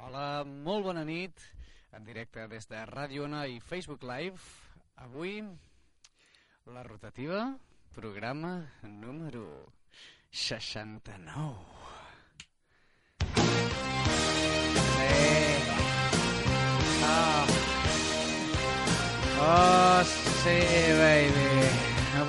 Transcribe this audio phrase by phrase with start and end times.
[0.00, 1.42] Hola, molt bona nit,
[1.92, 4.40] en directe des de Ràdio Ona i Facebook Live.
[5.04, 5.42] Avui,
[6.72, 7.42] la rotativa,
[7.92, 9.44] programa número
[10.30, 11.36] 69.
[14.96, 15.12] Sí.
[17.04, 17.46] Oh.
[19.44, 20.58] oh, sí,
[21.04, 21.49] baby.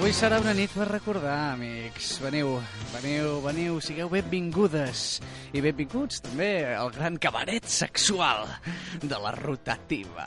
[0.02, 2.16] Avui serà una nit per recordar, amics.
[2.24, 2.56] Veniu,
[2.90, 5.20] veniu, veniu, sigueu benvingudes
[5.54, 8.50] i benvinguts també al gran cabaret sexual
[8.98, 10.26] de la rotativa.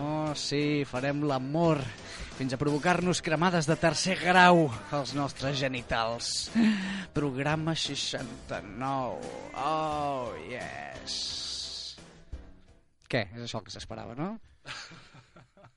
[0.00, 1.82] Oh, sí, farem l'amor
[2.38, 6.48] fins a provocar-nos cremades de tercer grau als nostres genitals.
[7.12, 9.34] Programa 69.
[9.60, 11.20] Oh, yes.
[13.04, 13.26] Què?
[13.36, 14.38] És això el que s'esperava, no?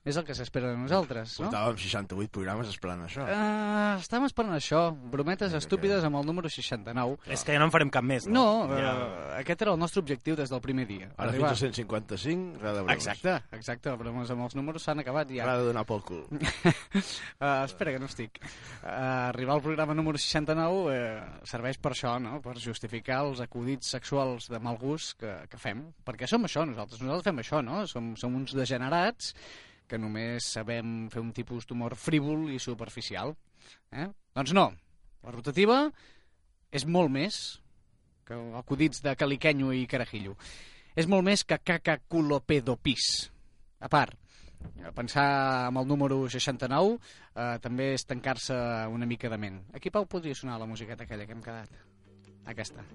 [0.04, 1.46] És el que s'espera de nosaltres, no?
[1.48, 3.24] Portàvem 68 programes esperant això.
[3.24, 4.82] Uh, estàvem esperant això.
[4.92, 7.14] Brometes estúpides amb el número 69.
[7.32, 8.66] És que ja no en farem cap més, no?
[8.68, 8.90] No, Ja.
[8.92, 11.08] uh, aquest era el nostre objectiu des del primer dia.
[11.16, 12.94] Ara Arribar- fins a 155, res de bromes.
[12.98, 13.96] Exacte, exacte.
[13.96, 15.46] Bromes amb els números s'han acabat ja.
[15.48, 16.26] Res de donar pel cul.
[16.28, 18.42] Uh, espera, que no estic.
[18.84, 22.42] Uh, arribar al programa número 69 uh, serveix per això, no?
[22.44, 25.80] Per justificar els acudits sexuals de mal gust que, que fem.
[26.04, 27.00] Perquè som això, nosaltres.
[27.00, 27.86] Nosaltres fem això, no?
[27.88, 29.32] Som, som uns degenerats
[29.88, 33.34] que només sabem fer un tipus d'humor frívol i superficial.
[33.92, 34.08] Eh?
[34.34, 34.70] Doncs no.
[35.24, 35.84] La rotativa
[36.74, 37.40] és molt més
[38.24, 40.36] que acudits de caliquenyo i carajillo.
[40.96, 43.30] És molt més que caca culo pedo pis.
[43.84, 44.16] A part,
[44.96, 45.26] pensar
[45.68, 48.56] amb el número 69 eh, també és tancar-se
[48.92, 49.60] una mica de ment.
[49.74, 51.84] Aquí, Pau, podria sonar la musiqueta aquella que hem quedat.
[52.54, 52.86] Aquesta.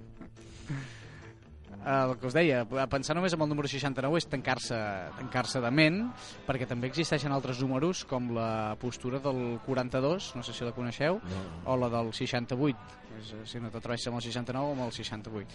[1.80, 4.78] Eh, el que us deia, pensar només amb el número 69 és tancar-se
[5.17, 6.00] tancar de ment,
[6.48, 11.22] perquè també existeixen altres números, com la postura del 42, no sé si la coneixeu,
[11.23, 11.72] No.
[11.72, 12.78] o la del 68,
[13.20, 15.47] és, eh, si no t'atreveixes amb el 69 o amb el 68.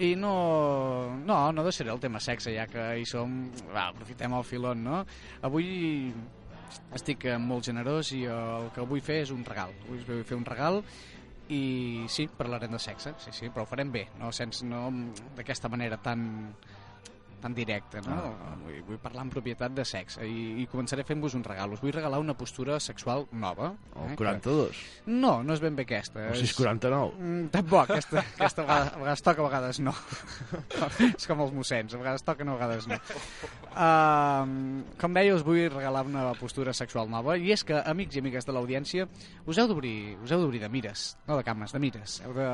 [0.00, 4.42] I no, no, no deixaré el tema sexe, ja que hi som, va, aprofitem el
[4.42, 5.04] filon, no?
[5.42, 6.12] Avui
[6.94, 9.70] estic molt generós i el que vull fer és un regal.
[9.86, 10.82] Vull fer un regal
[11.52, 14.86] i sí, parlarem de sexe, sí, sí, però ho farem bé, no, sense, no
[15.36, 16.24] d'aquesta manera tan
[17.44, 18.16] tan directa, no?
[18.32, 18.54] Ah.
[18.64, 21.74] Vull, vull parlar en propietat de sexe i, i començaré fent-vos un regal.
[21.76, 23.74] Us vull regalar una postura sexual nova.
[23.92, 24.70] O eh, 42.
[25.04, 26.30] que- No, no és ben bé aquesta.
[26.30, 27.12] O és- 649.
[27.20, 29.92] Mm, tampoc, aquesta, aquesta a, vegades, a vegades toca, a vegades no.
[31.18, 32.96] és com els mossens, a vegades toca, no, a vegades no.
[33.74, 38.22] Uh, com deia, us vull regalar una postura sexual nova, i és que, amics i
[38.22, 39.06] amigues de l'audiència,
[39.50, 42.20] us heu d'obrir us heu d'obrir de mires, no de cames, de mires.
[42.24, 42.48] Heu de,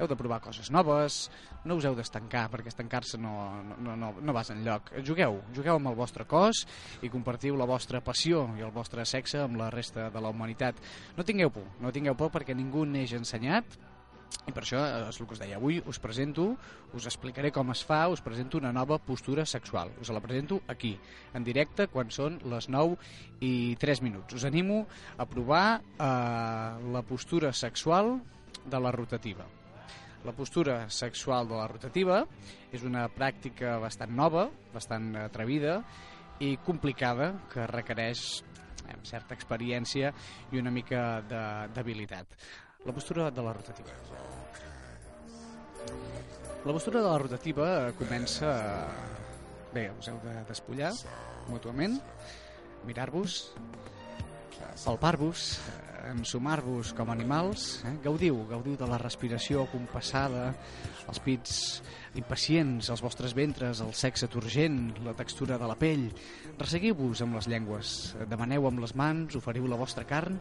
[0.00, 1.26] heu de provar coses noves,
[1.68, 3.34] no us heu d'estancar, perquè estancar-se no,
[3.78, 4.90] no, no, no, no vas enlloc.
[5.04, 6.64] Jugueu, jugueu amb el vostre cos
[7.04, 10.80] i compartiu la vostra passió i el vostre sexe amb la resta de la humanitat.
[11.18, 13.76] No tingueu por, no tingueu por perquè ningú neix ensenyat,
[14.48, 15.58] i per això eh, és el que us deia.
[15.60, 16.48] Avui us presento,
[16.96, 19.92] us explicaré com es fa, us presento una nova postura sexual.
[20.00, 20.96] Us la presento aquí,
[21.36, 22.96] en directe, quan són les 9
[23.44, 24.40] i 3 minuts.
[24.40, 24.86] Us animo
[25.18, 26.06] a provar eh,
[26.96, 28.16] la postura sexual
[28.64, 29.44] de la rotativa.
[30.22, 32.20] La postura sexual de la rotativa
[32.70, 35.80] és una pràctica bastant nova, bastant atrevida
[36.38, 38.22] i complicada, que requereix
[38.86, 40.12] eh, certa experiència
[40.52, 42.38] i una mica d'habilitat.
[42.86, 43.98] La postura de la rotativa.
[46.62, 47.68] La postura de la rotativa
[47.98, 48.52] comença...
[49.72, 50.90] Bé, us heu de despullar
[51.48, 51.94] mútuament,
[52.84, 53.38] mirar-vos,
[54.84, 57.94] palpar-vos, eh, ensumar-vos com a animals, eh?
[58.04, 60.50] gaudiu, gaudiu de la respiració compassada,
[61.08, 61.54] els pits
[62.18, 66.08] impacients, els vostres ventres, el sexe turgent, la textura de la pell.
[66.58, 70.40] Resseguiu-vos amb les llengües, eh, demaneu amb les mans, oferiu la vostra carn,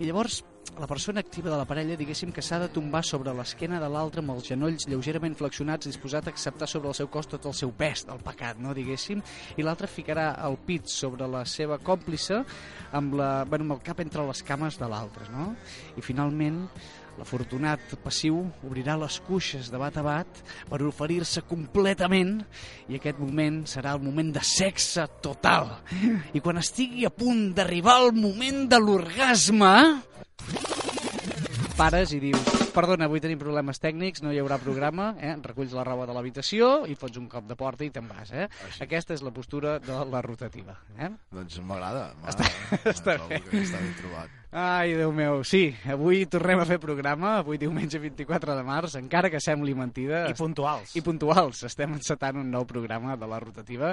[0.00, 0.42] i llavors
[0.78, 4.22] la persona activa de la parella, diguéssim que s'ha de tombar sobre l'esquena de l'altre
[4.22, 7.72] amb els genolls lleugerament flexionats, disposat a acceptar sobre el seu cos tot el seu
[7.76, 9.22] pes del pecat, no, diguéssim,
[9.56, 12.42] i l'altre ficarà el pit sobre la seva còmplice
[12.92, 15.52] amb, la, bueno, amb el cap entre les cames de l'altre, no?
[15.96, 16.64] I finalment
[17.18, 22.38] l'afortunat passiu obrirà les cuixes de bat a bat per oferir-se completament
[22.88, 25.72] i aquest moment serà el moment de sexe total.
[26.36, 29.72] I quan estigui a punt d'arribar el moment de l'orgasme,
[31.76, 35.30] pares i dius perdona, avui tenim problemes tècnics, no hi haurà programa, eh?
[35.40, 38.28] reculls la roba de l'habitació i fots un cop de porta i te'n vas.
[38.36, 38.44] Eh?
[38.66, 38.82] Així.
[38.84, 40.74] Aquesta és la postura de la rotativa.
[41.00, 41.08] Eh?
[41.32, 42.10] Doncs m'agrada.
[42.28, 42.92] Està- m'agrada.
[42.92, 43.40] està Trobo bé.
[43.48, 44.34] que Està ben trobat.
[44.56, 49.28] Ai, Déu meu, sí, avui tornem a fer programa, avui diumenge 24 de març, encara
[49.28, 50.22] que sembli mentida.
[50.32, 50.94] I puntuals.
[50.96, 51.60] I puntuals.
[51.68, 53.90] Estem encetant un nou programa de la rotativa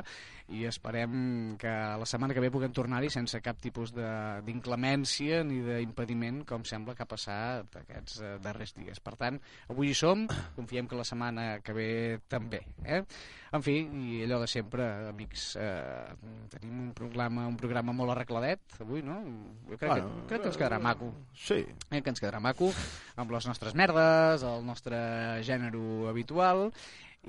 [0.53, 5.61] i esperem que la setmana que ve puguem tornar-hi sense cap tipus de- d'inclemència ni
[5.65, 8.99] d'impediment, com sembla que ha passat aquests eh, darrers dies.
[9.03, 9.39] Per tant,
[9.69, 11.87] avui hi som, confiem que la setmana que ve
[12.29, 12.61] també.
[12.85, 13.01] Eh?
[13.53, 16.15] En fi, i allò de sempre, amics, eh,
[16.53, 19.19] tenim un programa, un programa molt arregladet avui, no?
[19.69, 21.11] Jo crec, Bueno, que, crec que ens quedarà maco.
[21.37, 21.59] Sí.
[21.91, 22.71] Eh, que ens quedarà maco,
[23.15, 24.97] amb les nostres merdes, el nostre
[25.45, 26.71] gènere habitual,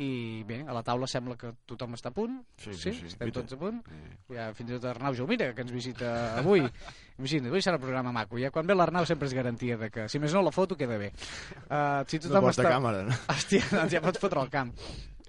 [0.03, 2.41] i bé, a la taula sembla que tothom està a punt.
[2.59, 3.07] Sí, sí, sí.
[3.13, 3.41] Estem Vita.
[3.43, 3.81] tots a punt.
[3.87, 4.35] Sí.
[4.35, 6.09] Ja, fins i tot Arnau Jaumira, que ens visita
[6.41, 6.65] avui.
[7.21, 8.41] Imagina't, avui serà un programa maco.
[8.43, 10.99] Ja quan ve l'Arnau sempre és garantia de que, si més no, la foto queda
[10.99, 11.13] bé.
[11.69, 12.71] Uh, si No tothom porta està...
[12.75, 13.19] càmera, no?
[13.37, 14.75] Hòstia, doncs ja pots fotre el camp.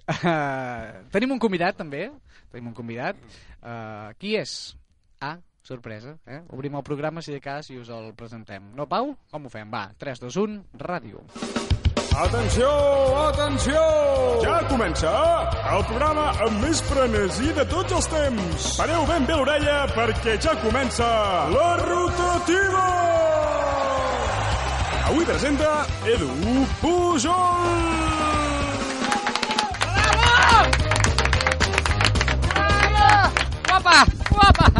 [0.06, 2.08] Uh, tenim un convidat, també.
[2.50, 3.18] Tenim un convidat.
[3.62, 4.56] Uh, qui és?
[5.22, 5.36] Ah,
[5.66, 6.16] sorpresa.
[6.26, 6.42] Eh?
[6.54, 8.72] Obrim el programa, si de cas, i us el presentem.
[8.74, 9.14] No, Pau?
[9.30, 9.70] Com ho fem?
[9.70, 11.22] Va, 3, 2, 1, ràdio.
[12.16, 12.68] Atenció,
[13.26, 13.80] atenció!
[14.40, 15.10] Ja comença
[15.72, 18.64] el programa amb més frenesí de tots els temps.
[18.76, 21.06] Pareu ben bé l'orella perquè ja comença
[21.48, 22.82] la rotativa!
[25.06, 25.70] Avui presenta
[26.12, 26.28] Edu
[26.82, 27.80] Pujol!
[33.70, 33.98] Guapa!
[34.28, 34.70] Guapa!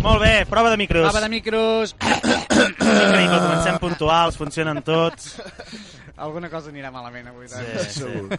[0.00, 1.10] Molt bé, prova de micros.
[1.10, 1.92] Prova de micros.
[2.00, 5.34] Increïble, comencem puntuals, funcionen tots.
[6.20, 7.48] Alguna cosa anirà malament avui.
[7.48, 7.94] Sí, doncs.
[7.94, 8.00] sí.
[8.04, 8.38] Segur.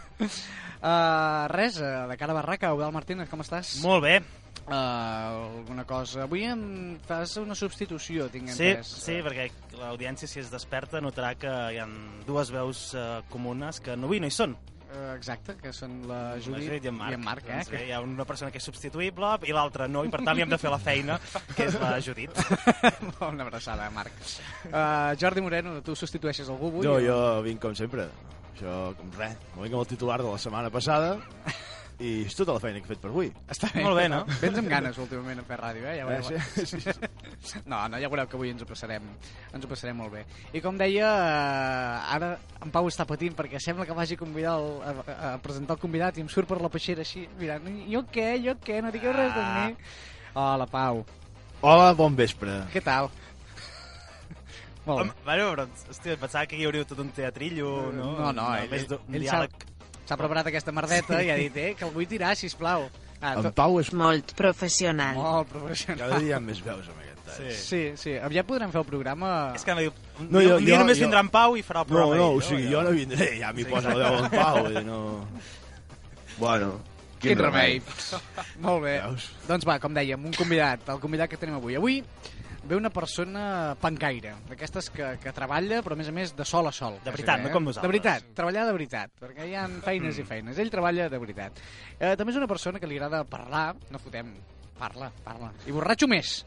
[0.82, 3.76] Uh, res, uh, de cara a Barraca, Eudal Martínez, com estàs?
[3.84, 4.16] Molt bé.
[4.62, 4.72] Uh,
[5.58, 6.24] alguna cosa.
[6.28, 6.62] Avui em
[7.06, 8.90] fas una substitució, tinc Sí, entès.
[9.02, 9.48] sí, perquè
[9.78, 11.86] l'audiència, si es desperta, notarà que hi ha
[12.26, 14.54] dues veus uh, comunes que no, avui no hi són.
[14.92, 17.12] Uh, exacte, que són la La Judit, Judit i en Marc.
[17.14, 17.54] I en Marc eh?
[17.62, 20.36] Doncs bé, hi ha una persona que és substituïble i l'altra no, i per tant
[20.36, 21.16] li hem de fer la feina,
[21.56, 22.42] que és la Judit.
[23.30, 24.12] una abraçada, Marc.
[24.68, 26.84] Uh, Jordi Moreno, tu substitueixes algú avui?
[26.84, 28.04] Jo, o- jo vinc com sempre.
[28.52, 29.32] Això, com res.
[29.56, 31.14] Vinc amb el titular de la setmana passada
[32.02, 33.28] i és tota la feina que he fet per avui.
[33.52, 33.82] Està bé.
[33.84, 34.24] Molt bé, no?
[34.40, 35.94] Vens amb ganes últimament a fer ràdio, eh?
[36.00, 36.40] Ja Eh, veureu.
[36.56, 36.90] sí, sí, sí.
[37.70, 39.06] No, no, ja veureu que avui ens ho passarem,
[39.54, 40.24] ens ho passarem molt bé.
[40.52, 42.32] I com deia, eh, ara
[42.62, 45.82] en Pau està patint perquè sembla que vagi a, convidar el, a, a presentar el
[45.86, 49.14] convidat i em surt per la peixera així, mirant, jo què, jo què, no digueu
[49.14, 49.76] res de mi.
[50.34, 51.04] Hola, Pau,
[51.62, 52.64] Hola, bon vespre.
[52.74, 53.10] què tal?
[54.84, 55.20] Molt Home, bé.
[55.24, 58.08] bueno, però, hòstia, pensava que hi hauria tot un teatrillo, no?
[58.18, 59.52] No, no, ell- més d'un ell diàleg.
[60.12, 62.84] S'ha preparat aquesta merdeta i ha dit, eh, que el vull tirar, sisplau.
[63.22, 63.88] Ah, En Pau és...
[63.96, 65.14] Molt professional.
[65.16, 66.02] molt professional.
[66.04, 67.36] Cada dia hi ha més veus amb aquest tall.
[67.38, 67.54] Sí.
[67.62, 69.30] Sí, sí, aviat podrem fer el programa...
[69.56, 71.62] És que diu, un, No, jo- un dia jo- només jo- vindrà en Pau i
[71.64, 74.02] farà el No, programa no, ell, o sigui, jo no vindré, ja m'hi poso el
[74.02, 74.60] veu en Pau.
[74.68, 74.98] dir, no...
[76.42, 76.74] Bueno,
[77.22, 77.78] Quin remei.
[78.60, 78.96] Molt bé.
[79.06, 79.30] Veus?
[79.46, 81.76] Doncs va, com dèiem, un convidat, el convidat que tenim avui.
[81.78, 82.00] Avui
[82.64, 86.70] ve una persona pancaire, d'aquestes que, que treballa, però a més a més de sol
[86.70, 86.98] a sol.
[87.02, 87.54] De veritat, bé, no eh?
[87.56, 87.88] com nosaltres.
[87.88, 90.60] De veritat, treballar de veritat, perquè hi ha feines i feines.
[90.62, 91.62] Ell treballa de veritat.
[91.98, 94.34] Eh, també és una persona que li agrada parlar, no fotem,
[94.78, 95.50] parla, parla.
[95.68, 96.42] I borratxo més.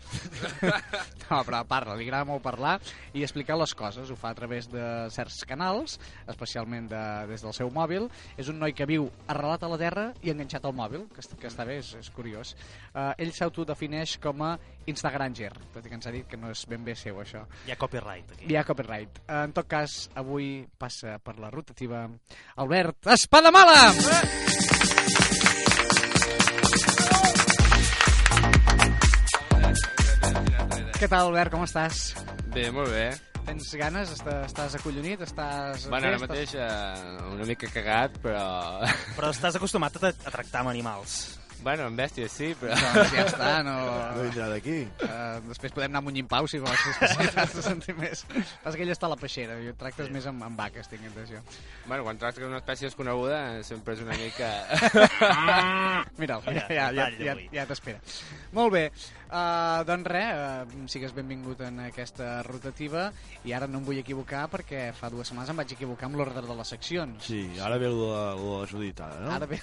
[1.29, 2.75] no, però parla, li agrada molt parlar
[3.15, 4.11] i explicar les coses.
[4.11, 4.83] Ho fa a través de
[5.13, 5.97] certs canals,
[6.31, 8.09] especialment de, des del seu mòbil.
[8.37, 11.51] És un noi que viu arrelat a la terra i enganxat al mòbil, que, que
[11.51, 12.55] està bé, és, és curiós.
[12.91, 14.55] Uh, ell s'autodefineix com a
[14.89, 17.45] Instagranger, tot i que ens ha dit que no és ben bé seu, això.
[17.65, 18.49] Hi ha copyright aquí.
[18.51, 19.23] Hi ha copyright.
[19.25, 22.05] Uh, en tot cas, avui passa per la rotativa
[22.61, 23.79] Albert Espadamala!
[31.05, 31.51] Què tal, Albert?
[31.53, 31.99] Com estàs?
[32.49, 33.03] Bé, molt bé.
[33.45, 34.09] Tens ganes?
[34.15, 35.21] Estàs, estàs acollonit?
[35.21, 35.85] Estàs...
[35.85, 36.65] Bueno, ara mateix eh,
[37.29, 38.41] una mica cagat, però...
[39.19, 41.19] Però estàs acostumat a, a tractar amb animals.
[41.65, 42.75] Bueno, amb bèsties sí, però...
[42.77, 43.73] Doncs ja està, no...
[44.15, 44.75] No vindrà d'aquí.
[45.01, 48.21] Uh, després podem anar a Munyim Pau, si vols, si t'has de sentir més.
[48.61, 51.41] Passa que ell està a la peixera, i tractes més amb, amb vaques, tinc intenció.
[51.87, 54.51] Bueno, quan tractes una espècie desconeguda eh, sempre és una mica...
[56.21, 58.01] Mira'l, ja, Mira, ja, ja, ja, ja t'espera.
[58.53, 58.85] Molt bé,
[59.29, 63.07] uh, doncs res, uh, sigues benvingut en aquesta rotativa
[63.45, 66.45] i ara no em vull equivocar perquè fa dues setmanes em vaig equivocar amb l'ordre
[66.45, 67.25] de les seccions.
[67.25, 69.31] Sí, ara ve el de, el de la Judit, ara, no?
[69.35, 69.61] Ara bé.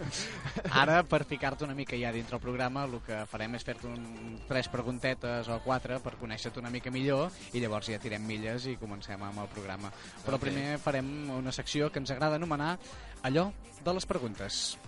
[0.82, 4.38] Ara, per ficar-te una mica ja dintre el programa, el que farem és fer-te un,
[4.48, 8.76] tres preguntetes o quatre per conèixer-te una mica millor i llavors ja tirem milles i
[8.80, 9.92] comencem amb el programa.
[10.24, 10.46] Però Ok.
[10.48, 12.78] primer farem una secció que ens agrada anomenar
[13.22, 13.50] allò
[13.84, 14.78] de les preguntes.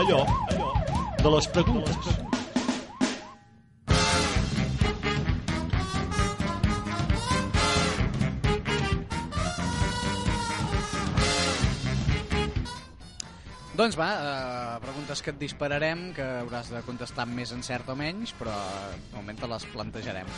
[0.00, 0.68] Allò, allò,
[1.20, 2.06] de les preguntes.
[13.76, 17.96] Doncs va, eh, preguntes que et dispararem, que hauràs de contestar amb més encert o
[17.96, 20.32] menys, però de moment te les plantejarem.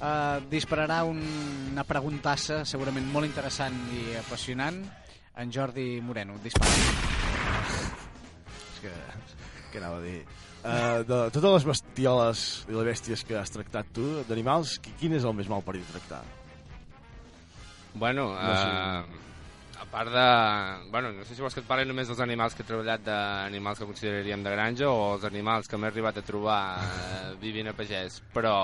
[0.00, 1.20] Eh, dispararà un,
[1.74, 4.80] una preguntassa segurament molt interessant i apassionant
[5.36, 6.40] en Jordi Moreno.
[6.40, 7.21] Dispara.
[8.82, 8.92] Que...
[9.72, 10.20] què anava a dir?
[10.62, 15.16] Uh, de totes les bestioles i les bèsties que has tractat tu, d'animals, qui- quin
[15.18, 16.20] és el més mal parit de tractar?
[17.94, 18.68] Bueno, No sé.
[18.68, 20.90] uh, a part de...
[20.90, 23.80] Bueno, no sé si vols que et parli només dels animals que he treballat d'animals
[23.82, 27.74] que consideraríem de granja o els animals que m'he arribat a trobar uh, vivint a
[27.76, 28.54] pagès, però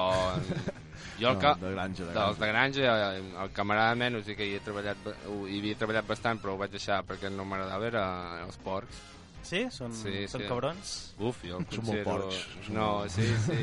[1.21, 1.53] jo el No, que...
[1.67, 2.41] de granja, de dels granja.
[2.41, 5.19] de granja, eh, el camarada menys i que hi he treballat, ba-
[5.51, 8.07] hi havia treballat bastant però ho vaig deixar perquè no m'agradava era
[8.47, 9.03] els porcs.
[9.49, 9.62] Sí?
[9.73, 10.49] Són, Sí, són sí.
[10.50, 10.95] cabrons?
[11.19, 12.75] Uf, jo el Són molt considero...
[12.76, 13.62] No, sí, sí.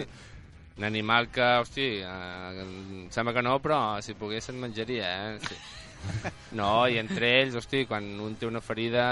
[0.80, 5.38] Un animal que, hosti, eh, em sembla que no, però si pogués en menjaria, eh?
[5.46, 5.60] Sí.
[6.60, 9.06] No, i entre ells, hosti, quan un té una ferida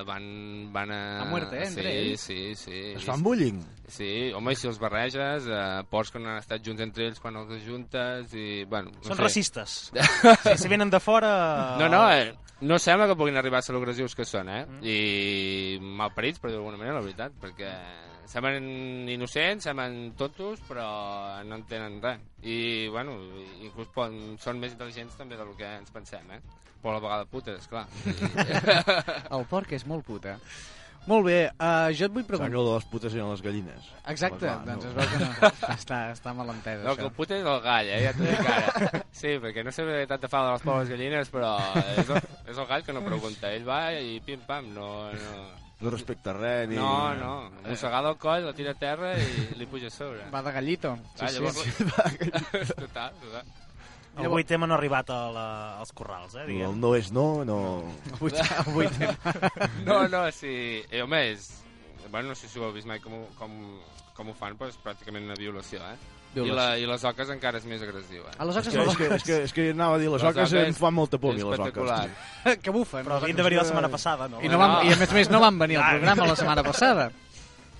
[0.00, 0.26] eh, van,
[0.72, 1.00] van a...
[1.22, 2.24] A muerte, eh, entre sí, ells?
[2.24, 3.60] Sí, sí, Es fan bullying?
[3.90, 7.20] Sí, home, i si els barreges, eh, porcs que no han estat junts entre ells
[7.20, 8.94] quan els ajuntes i, bueno...
[8.96, 9.22] No Són sé.
[9.22, 9.80] racistes.
[10.46, 11.32] sí, si venen de fora...
[11.80, 14.62] No, no, eh, no sembla que puguin arribar a ser agressius que són, eh?
[14.68, 14.80] Mm.
[14.84, 17.72] I malparits, per dir d'alguna manera, la veritat, perquè
[18.30, 22.20] semblen innocents, semblen tontos, però no entenen res.
[22.46, 23.16] I, bueno,
[23.60, 26.40] inclús poden, són més intel·ligents també del que ens pensem, eh?
[26.80, 27.86] Però a la vegada putes, clar.
[29.36, 30.36] El porc és molt puta.
[31.08, 32.50] Molt bé, uh, jo et vull preguntar...
[32.52, 33.86] que el de les putes eren les gallines.
[34.12, 34.90] Exacte, clar, doncs no.
[34.90, 35.48] es veu que no.
[35.78, 37.08] està, està mal entès, No, que això.
[37.08, 38.00] el pute és el gall, eh?
[38.04, 39.00] Ja t'ho dic ara.
[39.16, 41.54] Sí, perquè no sé de tant de fa de les pobres gallines, però
[41.96, 42.20] és el,
[42.52, 43.48] és el gall que no pregunta.
[43.56, 44.90] Ell va i pim-pam, no...
[45.16, 45.40] no...
[45.80, 46.76] No respecta res ni...
[46.76, 47.32] No, no,
[47.64, 50.26] mossegada al coll, la tira a terra i li puja a sobre.
[50.28, 50.90] Va de gallito.
[51.16, 51.38] Sí, Ah, sí.
[51.40, 51.62] llavors...
[52.84, 53.54] total, total.
[54.20, 55.46] El avui tema no ha arribat a la,
[55.80, 56.78] als corrals, eh, El diguem.
[56.80, 57.58] no és no, no...
[58.66, 59.16] Avui tema.
[59.86, 60.82] No, no, sí.
[60.90, 61.50] Eh, home, és...
[62.10, 63.52] Bueno, no sé si ho heu vist mai com, com,
[64.16, 65.96] com ho fan, però és pràcticament una violació, eh?
[66.34, 68.34] I, la, I les oques encara és més agressiu, eh?
[68.38, 70.08] A les És oques que, no és, que, és, que, és que anava a dir,
[70.10, 71.70] les Les oques oques em fan molta por mi, és les oques.
[71.70, 72.58] espectacular.
[72.62, 73.02] que bufen.
[73.06, 74.42] Però havien de venir la que- setmana passada, no?
[74.42, 74.82] I, no van, No.
[74.86, 77.10] I a més a més no van venir al programa la setmana passada.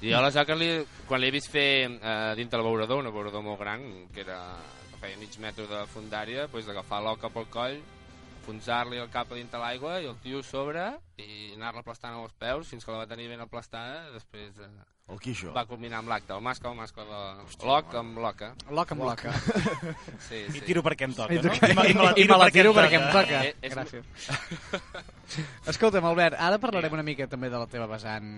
[0.01, 0.71] I jo a les oques, li,
[1.07, 3.83] quan l'he vist fer eh, dintre el beurador, un beurador molt gran,
[4.15, 7.81] que era que feia mig metre de fundària, doncs agafar l'oca pel coll,
[8.41, 10.87] enfonsar-li el cap a dintre l'aigua i el tio sobre
[11.21, 14.71] i anar-la aplastant amb els peus fins que la va tenir ben aplastada, després eh,
[15.11, 15.51] El quixo.
[15.53, 17.21] va culminar amb l'acte, el mascle, el mascle de
[17.67, 18.53] l'oc amb l'oca.
[18.71, 19.33] Loca amb loca.
[20.29, 20.61] Sí, I sí.
[20.69, 21.51] tiro perquè em toca, I, no?
[21.51, 23.41] I, me, i me la I tiro, me la tiro perquè em em toca.
[23.49, 24.05] Eh, és- Gràcies.
[25.71, 28.31] Escolta'm, Albert, ara parlarem una mica també de la teva vessant.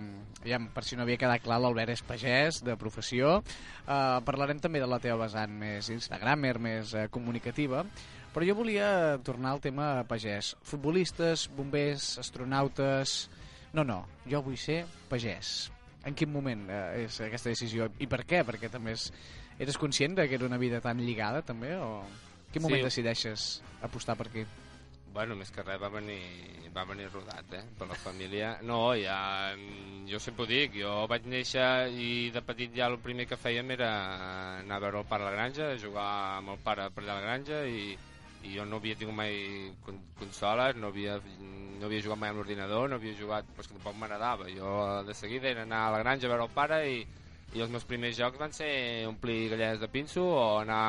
[0.44, 3.38] Ja, per si no havia quedat clar, l'Albert és pagès, de professió.
[3.84, 7.84] Uh, parlarem també de la teva vessant més instagramer, més uh, comunicativa.
[8.32, 10.54] Però jo volia tornar al tema pagès.
[10.64, 13.28] Futbolistes, bombers, astronautes...
[13.72, 15.70] No, no, jo vull ser pagès.
[16.04, 17.86] En quin moment eh, és aquesta decisió?
[18.02, 18.42] I per què?
[18.48, 19.08] Perquè també és...
[19.62, 21.76] eres conscient de que era una vida tan lligada, també?
[21.78, 22.88] O en quin moment Sí.
[22.90, 24.44] decideixes apostar per aquí?
[25.12, 26.18] Bueno, més que res va venir,
[26.72, 27.60] va venir rodat, eh?
[27.78, 28.54] Per la família.
[28.64, 29.52] No, ja...
[30.08, 33.70] Jo sempre ho dic, jo vaig néixer i de petit ja el primer que fèiem
[33.76, 33.90] era
[34.58, 36.08] anar a veure el pare a la granja, jugar
[36.40, 37.92] amb el pare per allà a la granja i,
[38.42, 41.16] i jo no havia tingut mai con consoles, no havia,
[41.78, 44.48] no havia jugat mai amb l'ordinador, no havia jugat, però és que tampoc m'agradava.
[44.50, 46.96] Jo de seguida era anar a la granja a veure el pare i,
[47.54, 50.80] i els meus primers jocs van ser omplir galledes de pinso o anar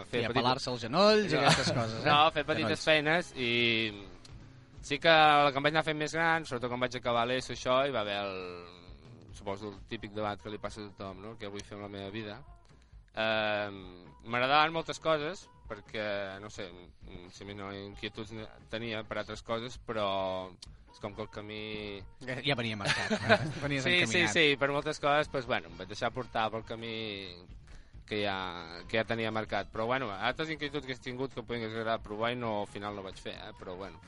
[0.00, 0.22] a fer...
[0.24, 1.42] I petit- apelar-se als genolls i No.
[1.44, 2.08] aquestes coses, eh?
[2.10, 2.84] No, fer petites Genolls.
[2.90, 3.52] feines i
[4.86, 7.52] sí que la que em vaig anar fent més gran, sobretot quan vaig acabar l'ESO
[7.54, 8.36] això, hi va haver el,
[9.34, 11.36] suposo el típic debat que li passa a tothom, no?
[11.38, 12.38] què vull fer amb la meva vida.
[13.14, 13.70] Eh,
[14.26, 16.06] M'agradaven moltes coses, perquè,
[16.42, 16.68] no sé,
[17.34, 18.32] si no inquietuds
[18.72, 20.06] tenia per altres coses, però
[20.92, 21.62] és com que el camí...
[22.46, 23.12] Ja venia marcat.
[23.12, 23.38] Eh?
[23.62, 24.32] Venies Sí, sí, encaminat.
[24.32, 26.94] sí, per moltes coses, doncs, bueno, em vaig deixar portar pel camí
[28.06, 28.36] que ja,
[28.88, 29.68] que ja tenia marcat.
[29.74, 32.96] Però, bueno, altres inquietuds que he tingut que podien agradar provar i no, al final
[32.96, 33.52] no vaig fer, eh?
[33.60, 34.00] però, bueno.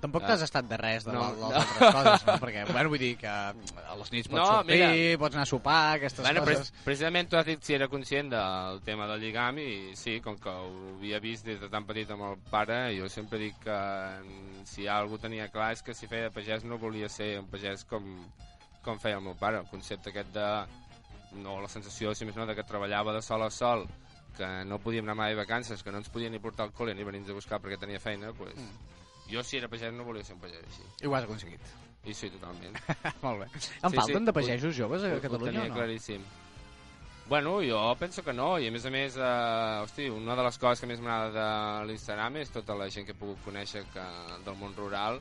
[0.00, 0.26] Tampoc Ah.
[0.28, 1.46] t'has estat de res de No, les no.
[1.50, 2.34] altres coses, no?
[2.40, 3.52] Perquè, bueno, vull dir que a
[3.98, 5.18] les nits pots No, sortir, mira.
[5.18, 6.70] pots anar a sopar, aquestes Bueno, coses.
[6.70, 10.38] pre precisament tu has dit si era conscient del tema del lligam i sí, com
[10.38, 13.70] que ho havia vist des de tan petit amb el pare, jo sempre dic que
[13.76, 17.46] mm, si algú tenia clar és que si feia de pagès no volia ser un
[17.48, 18.02] pagès com,
[18.82, 19.58] com feia el meu pare.
[19.58, 20.64] El concepte aquest de...
[21.32, 23.84] no la sensació, si més no, de que treballava de sol a sol,
[24.36, 26.94] que no podíem anar mai de vacances, que no ens podien ni portar al col·le
[26.94, 28.54] ni venir a buscar perquè tenia feina, pues,
[29.32, 30.84] jo si era pagès no volia ser un pagès així.
[31.02, 31.60] I ho has aconseguit.
[32.08, 32.76] I sí, totalment.
[33.24, 33.48] Molt bé.
[33.82, 35.74] En Sí, falten sí, de ho- pagesos joves a Ho- ho Catalunya tenia o no?
[35.74, 36.22] claríssim.
[37.30, 40.56] Bueno, jo penso que no, i a més a més, eh, hosti, una de les
[40.58, 41.44] coses que més m'agrada
[41.80, 44.06] de l'Instagram és tota la gent que he pogut conèixer que,
[44.42, 45.20] del món rural,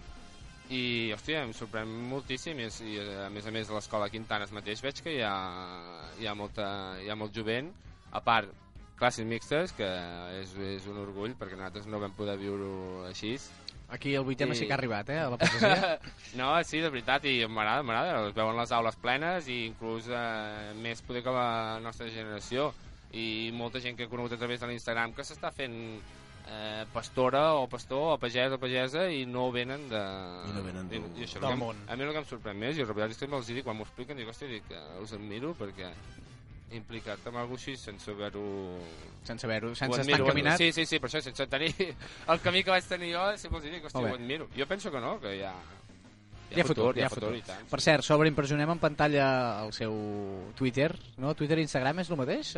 [0.74, 4.82] i, hòstia, em sorprèn moltíssim, i, i a més a més a l'escola Quintanes mateix
[4.82, 5.36] veig que hi ha,
[6.18, 6.66] hi ha, molta,
[7.04, 7.70] hi ha molt jovent,
[8.12, 8.50] a part,
[8.98, 9.86] classes mixtes, que
[10.42, 13.36] és, és un orgull, perquè nosaltres no vam poder viure-ho així,
[13.89, 14.62] Aquí el vuitema sí.
[14.62, 14.67] Sí.
[14.67, 16.00] que ha arribat, eh, a la pagesia.
[16.36, 18.27] no, sí, de veritat, i m'agrada, m'agrada.
[18.29, 22.72] Es veuen les aules plenes i inclús eh, més poder que la nostra generació.
[23.12, 25.74] I molta gent que he conegut a través de l'Instagram que s'està fent
[26.50, 30.03] eh, pastora o pastor o pagès o pagesa i no venen de...
[30.50, 31.81] I no venen I, del- i això del em- món.
[31.89, 33.77] A mi el que em sorprèn més, i els veritat és que me'ls dic, quan
[33.77, 35.89] m'ho expliquen, dic, hòstia, dic, eh, us admiro perquè
[36.71, 38.43] implicat-te en alguna cosa així sense haver-ho...
[39.23, 40.57] sense haver-ho, Ho sense estar admiro, encaminat.
[40.61, 41.73] Sí, sí, sí, per això, sense tenir
[42.33, 44.49] el camí que vaig tenir jo, sempre els dic, hòstia, ho admiro.
[44.57, 45.53] Jo penso que no, que hi ha,
[46.49, 47.35] Hi ha futur, hi ha futur.
[47.38, 47.67] i tant.
[47.69, 49.25] Per cert, sobreimpressionem en pantalla
[49.65, 49.93] el seu
[50.57, 50.89] Twitter,
[51.21, 51.35] no?
[51.38, 52.55] Twitter i Instagram és el mateix,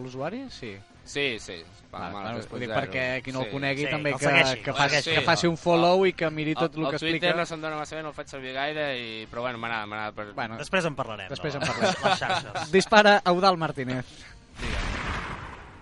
[0.00, 0.40] l'usuari?
[0.50, 0.72] Sí.
[1.08, 1.62] Sí, sí.
[1.88, 4.58] Va, Va, bueno, ho dic perquè qui no el conegui Sí, també el que, segueixi,
[4.60, 5.14] que, faci, segueixi.
[5.16, 7.36] que faci un follow i que miri tot el, el, que el Twitter explica.
[7.38, 9.06] no se'm dona massa bé, no el faig servir gaire, i...
[9.30, 10.12] però bueno, m'agrada, m'agrada.
[10.12, 10.26] Per...
[10.36, 11.30] Bueno, Després en parlarem.
[11.32, 12.04] Després de en parlarem.
[12.04, 12.70] Les xarxes.
[12.76, 14.04] dispara Eudal Martínez.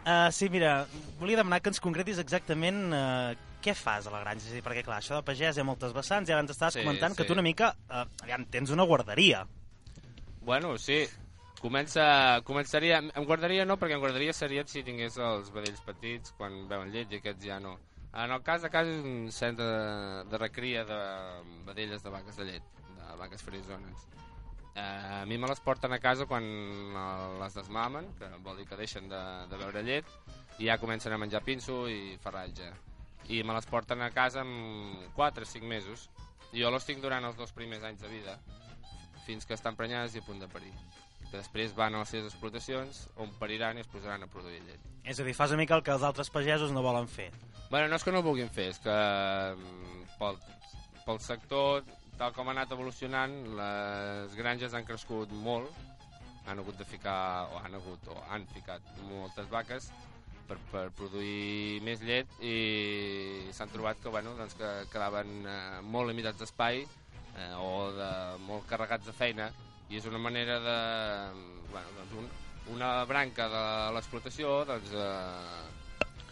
[0.07, 0.87] Uh, sí, mira,
[1.19, 4.53] volia demanar que ens concretis exactament uh, què fas a la granja.
[4.55, 7.17] Dir, perquè, clar, això de pagès hi ha moltes vessants, i abans estaves Sí, comentant
[7.19, 7.33] que sí.
[7.33, 7.73] tu una mica...
[7.91, 9.43] Uh, aviam, tens una guarderia.
[10.47, 11.03] Bueno, sí.
[11.61, 13.01] Comença, començaria...
[13.01, 17.13] Em guardaria no, perquè em guardaria seria si tingués els vedells petits quan veuen llet
[17.13, 17.77] i aquests ja no.
[18.17, 21.01] En el cas de casa és un centre de, de recria de
[21.67, 24.07] vedelles de vaques de llet, de vaques frisones.
[24.77, 27.05] Eh, a mi me les porten a casa quan eh,
[27.41, 30.13] les desmamen, que vol dir que deixen de, de beure llet,
[30.59, 32.69] i ja comencen a menjar pinso i farratge.
[33.33, 36.11] I me les porten a casa amb 4 o 5 mesos.
[36.53, 38.37] Jo les tinc durant els dos primers anys de vida,
[39.27, 40.73] fins que estan prenyades i a punt de parir.
[41.33, 44.87] Després van a les seves explotacions, on pariran i es posaran a produir llet.
[45.05, 47.31] És a dir, fas una mica el que els altres pagesos no volen fer.
[47.71, 50.39] Bueno, no és que no ho vulguin fer, és que mm, pel,
[51.05, 51.85] pel sector,
[52.19, 55.71] tal com ha anat evolucionant, les granges han crescut molt,
[56.47, 59.91] han hagut de ficar, o han hagut, o han ficat moltes vaques
[60.47, 66.11] per, per produir més llet i s'han trobat que, bueno, doncs que quedaven eh, molt
[66.11, 68.11] limitats d'espai eh, o de,
[68.47, 69.51] molt carregats de feina
[69.89, 70.77] i és una manera de...
[71.71, 72.29] Bueno, doncs un,
[72.75, 73.65] una branca de
[73.95, 75.86] l'explotació doncs, eh,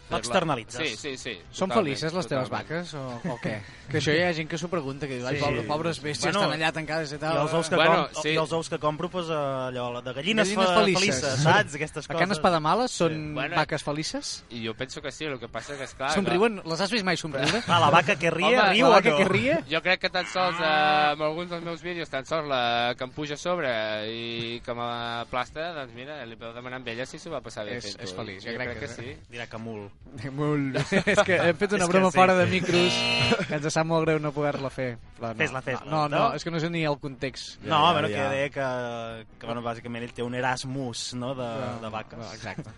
[0.09, 0.77] No externalitzes.
[0.91, 1.31] Sí, sí, sí.
[1.49, 2.69] Són totalment, felices les teves totalment.
[2.69, 3.55] vaques o, o què?
[3.89, 5.41] Que això hi ha gent que s'ho pregunta, que diu, ai, Sí.
[5.43, 7.37] pobres, pobres bèsties, Bueno, estan allà tancades i I tal.
[7.41, 8.29] els ous que, Bueno, com, sí.
[8.29, 11.21] i els ous que compro, pues, eh, allò, de gallines, Gallines fe- felices.
[11.21, 11.75] felices, saps?
[11.75, 12.19] Aquestes A coses.
[12.21, 14.43] Can Espadamales són Bueno, vaques felices?
[14.49, 16.11] I jo penso que sí, el que passa que, esclar...
[16.13, 16.61] Somriuen?
[16.65, 17.63] Les has vist mai somriure?
[17.67, 19.17] Ah, la vaca que ria, Home, riu la o vaca no?
[19.17, 19.59] que ria?
[19.69, 23.03] Jo crec que tan sols eh, amb alguns dels meus vídeos, tan sols la que
[23.03, 23.73] em puja a sobre
[24.09, 27.77] i que m'aplasta, doncs mira, li podeu demanar amb ella si s'ho va passar bé
[27.77, 29.17] És- és feliç, jo jo crec crec que que sí.
[29.31, 29.89] Dirà que mul.
[30.31, 30.99] Molt bé.
[31.11, 32.15] És que hem fet una broma sí.
[32.15, 32.93] fora de micros
[33.49, 34.93] que ens sap molt greu no poder-la fer.
[35.17, 35.89] Però no, Fes-la, fes-la.
[35.91, 36.29] No, no, No?
[36.37, 37.57] és que no sé ni el context.
[37.67, 38.15] No, ja, bueno, ja.
[38.15, 38.69] que deia que,
[39.41, 41.49] que bueno, bàsicament ell té un Erasmus no, de,
[41.83, 42.17] de vaques.
[42.21, 42.71] No, exacte.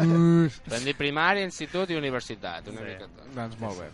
[0.72, 2.88] Vam dir primària, institut i universitat, una Sí.
[2.94, 3.28] mica tot.
[3.36, 3.90] doncs molt bé.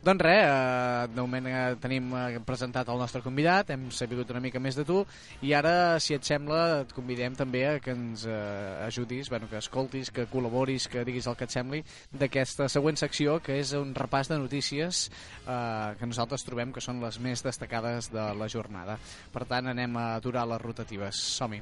[0.00, 4.40] Doncs res, eh, de moment eh, tenim eh, presentat el nostre convidat, hem sabut una
[4.40, 5.02] mica més de tu,
[5.44, 9.60] i ara, si et sembla, et convidem també a que ens eh, ajudis, bueno, que
[9.60, 11.82] escoltis, que col·laboris, que diguis el que et sembli,
[12.16, 15.04] d'aquesta següent secció, que és un repàs de notícies
[15.44, 18.96] eh, que nosaltres trobem que són les més destacades de la jornada.
[19.36, 21.20] Per tant, anem a aturar les rotatives.
[21.36, 21.60] Som-hi.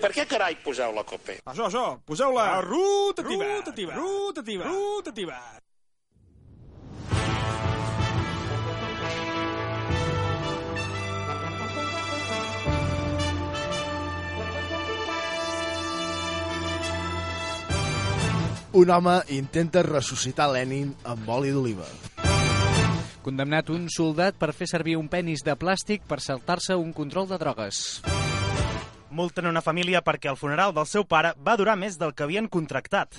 [0.00, 1.36] Per què carai poseu la copa?
[1.52, 2.60] Això, això, poseu-la.
[2.64, 3.48] Rotativa.
[3.56, 3.96] Rotativa.
[4.00, 4.70] Rotativa.
[4.70, 5.40] Rotativa.
[18.72, 21.88] Un home intenta ressuscitar Lenin amb oli d'oliva.
[23.20, 27.40] Condemnat un soldat per fer servir un penis de plàstic per saltar-se un control de
[27.42, 28.00] drogues.
[29.18, 32.48] Multen una família perquè el funeral del seu pare va durar més del que havien
[32.58, 33.18] contractat.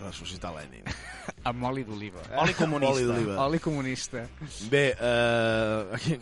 [0.00, 0.84] Ressuscitar Lenin.
[1.48, 2.22] Amb oli d'oliva.
[2.40, 3.14] Oli comunista.
[3.14, 3.24] Oli.
[3.44, 4.24] Oli comunista.
[4.70, 6.18] Bé, eh, aquí-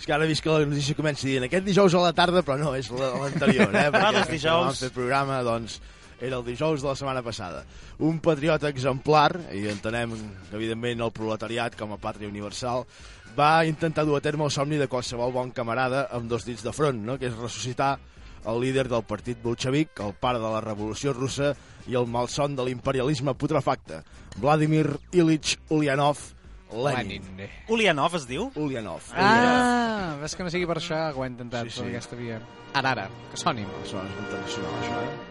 [0.00, 2.40] és que ara he vist que la notícia comença dient aquest dijous a la tarda,
[2.42, 3.86] però no, és la- l'anterior, eh?
[3.92, 4.66] Ah, dels quan dijous.
[4.70, 5.78] Vam fer programa, doncs,
[6.20, 7.62] era el dijous de la setmana passada.
[8.00, 10.12] Un patriota exemplar, i entenem,
[10.52, 12.86] evidentment, el proletariat com a pàtria universal,
[13.36, 16.72] va intentar dur a terme el somni de qualsevol bon camarada amb dos dits de
[16.72, 17.18] front, no?
[17.20, 17.98] que és ressuscitar
[18.48, 21.52] el líder del partit bolxevic, el pare de la revolució russa
[21.88, 24.00] i el malson de l'imperialisme putrefacte,
[24.40, 26.18] Vladimir Ilich Ulyanov
[26.72, 27.24] Lenin.
[27.68, 28.50] Ulianov es diu?
[28.54, 29.02] Ulyanov.
[29.16, 32.16] Ah, ves que no sigui per això que ho he intentat Sí, sí, per aquesta
[32.16, 32.40] via.
[32.74, 33.66] Ara, ara, que soni.
[33.82, 35.29] Això és internacional, això, eh?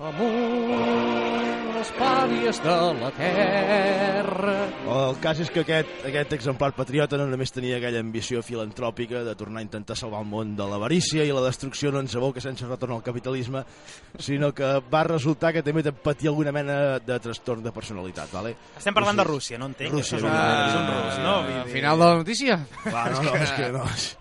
[0.00, 4.54] Amunt les pàries de la terra.
[4.88, 9.34] El cas és que aquest, aquest exemplar patriota no només tenia aquella ambició filantròpica de
[9.36, 12.68] tornar a intentar salvar el món de l'avarícia i la destrucció no ens aboca sense
[12.68, 13.62] retorn al capitalisme,
[14.16, 18.54] sinó que va resultar que també patia alguna mena de trastorn de personalitat, ¿vale?
[18.76, 19.26] Estem parlant Rússia.
[19.26, 19.92] de Rússia, no entenc?
[19.98, 20.64] Rússia, és un, evidentment.
[20.64, 21.36] és un rus, no?
[21.60, 22.58] Al final de la notícia.
[22.88, 23.84] Clar, no, no, és que no.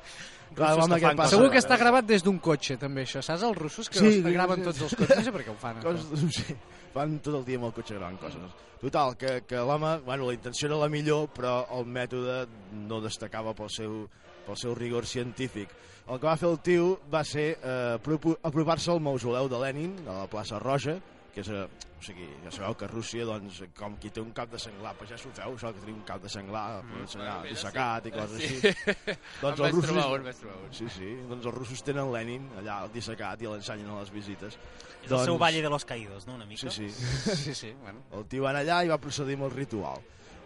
[0.59, 1.35] Clar, Russos que fan passa...
[1.35, 3.21] Segur que està gravat des d'un cotxe, també, això.
[3.25, 4.87] Saps els russos que Sí, sí, graven sí, tots sí.
[4.87, 5.19] els cotxes?
[5.21, 5.83] No sé per què ho fan.
[5.83, 6.57] Coses, sí,
[6.95, 8.57] fan tot el dia amb el cotxe gravant coses.
[8.79, 12.41] Total, que, que l'home, bueno, la intenció era la millor, però el mètode
[12.87, 14.01] no destacava pel seu,
[14.47, 15.71] pel seu rigor científic.
[16.09, 20.23] El que va fer el tio va ser eh, apropar-se al mausoleu de Lenin, a
[20.23, 20.95] la plaça Roja,
[21.33, 21.63] que és, eh,
[21.99, 25.09] o sigui, ja sabeu que Rússia, doncs, com qui té un cap de senglar, pues
[25.11, 28.05] ja s'ho feu, això que tenim un cap de senglar, mm, senglar bueno, mira, dissecat
[28.07, 28.45] i coses Sí.
[28.55, 28.67] així.
[29.09, 30.73] Em vaig trobar un, un.
[30.73, 34.57] Sí, sí, doncs els russos tenen Lenin allà al dissecat i l'ensenyen a les visites.
[35.03, 36.67] És el seu Valle de los Caídos, no, una mica?
[36.67, 37.35] Doncs- Sí, sí.
[37.43, 37.99] Sí, sí, bueno.
[38.11, 39.99] El tio va anar allà i va procedir amb el ritual.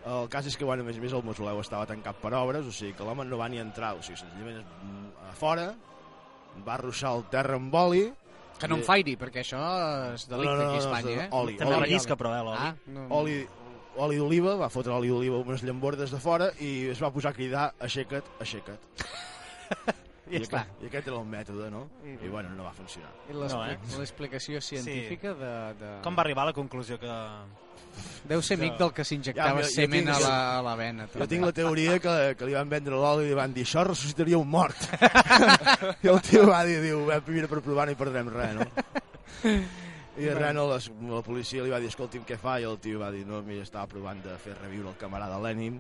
[0.06, 2.65] El cas és que, bueno, a més a més, el mausoleu estava tancat per obres,
[2.67, 5.69] o sigui que l'home no va ni entrar, o sigui, senzillament mm, a fora,
[6.67, 8.04] va ruixar el terra amb oli...
[8.60, 9.60] Que no em fairi, perquè això
[10.13, 11.28] és delicte No, no, no, aquí a no, Espanya, és eh?
[11.39, 11.84] oli, També oli.
[11.88, 12.58] rellisca, però, eh, l'oli.
[12.68, 13.39] Ah, no, oli,
[14.06, 17.34] oli d'oliva, va fotre oli d'oliva amb unes llambordes de fora i es va posar
[17.34, 18.80] a cridar aixeca't, aixeca't.
[20.34, 20.62] I ja està.
[20.65, 21.84] Aquest, I aquest era el mètode, no?
[22.04, 23.12] I bueno, no va funcionar.
[23.30, 24.00] I l'expli- No, eh?
[24.00, 25.91] l'explicació científica de, de...
[26.06, 27.12] Com va arribar a la conclusió que...
[28.26, 30.74] Deu ser amic del que s'injectava Ja, jo- jo semen tinc- a la, a la
[30.80, 31.06] vena.
[31.13, 33.84] Jo tinc la teoria que, que li van vendre l'oli i li van dir això
[33.86, 34.88] ressuscitaria un mort.
[36.04, 38.65] I el tio va dir, diu, "Ve, mira, per provar no hi perdrem res, no?
[40.17, 42.60] I res, no, les, la policia li va dir, escolti'm, què fa?
[42.62, 45.80] I el tio va dir, no, mira, estava provant de fer reviure el camarada Lenin.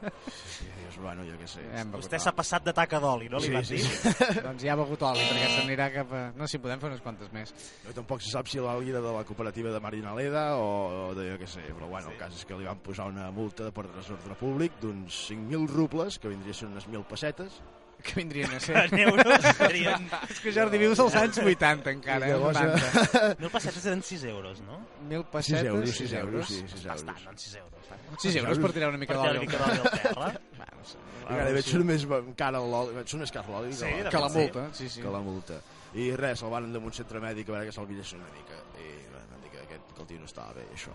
[0.00, 1.62] Dius, bueno, jo què sé.
[1.92, 3.40] Vostè s'ha passat de taca d'oli, no?
[3.42, 3.84] Li Sí, sí, dir?
[3.84, 4.40] sí.
[4.46, 6.22] Doncs ja ha begut oli, perquè s'anirà cap a...
[6.38, 7.52] No, si podem fer unes quantes més.
[7.86, 10.68] No, tampoc se sap si l'oli era de la cooperativa de Marinaleda o,
[11.08, 13.30] o de jo què sé, però bueno, el cas és que li van posar una
[13.34, 17.60] multa per desordre públic d'uns 5.000 rubles, que vindria a ser unes 1.000 pessetes,
[18.02, 18.76] Que vindrien a ser...
[18.92, 20.04] En euros serien...
[20.30, 22.34] És que Jordi, vius als anys 80 encara, I eh?
[22.36, 23.34] llavors, 90.
[23.42, 24.78] Mil pessetes eren 6 euros, no?
[25.08, 27.26] 1.000 6 pessetes, euros, 6 6 euros, sí, 6 Bastant, euros.
[27.26, 27.38] no?
[27.38, 27.90] 6 euros.
[27.90, 28.16] eh?
[28.22, 29.46] 6 euros per tirar una mica Per tirar una d'oli.
[29.46, 30.14] mica d'oli al terra.
[30.56, 30.96] Bueno, sí.
[31.28, 32.06] Gairebé et surt més
[32.38, 35.02] cara l'oli, et surt més car l'oli Sí, que, la, multa, sí, sí.
[35.04, 35.58] que la multa.
[35.98, 37.84] I res, el van damunt centre mèdic a veure que se'l
[38.16, 38.62] una mica.
[38.80, 40.94] I van dir que, aquest, que el tio no estava bé, això.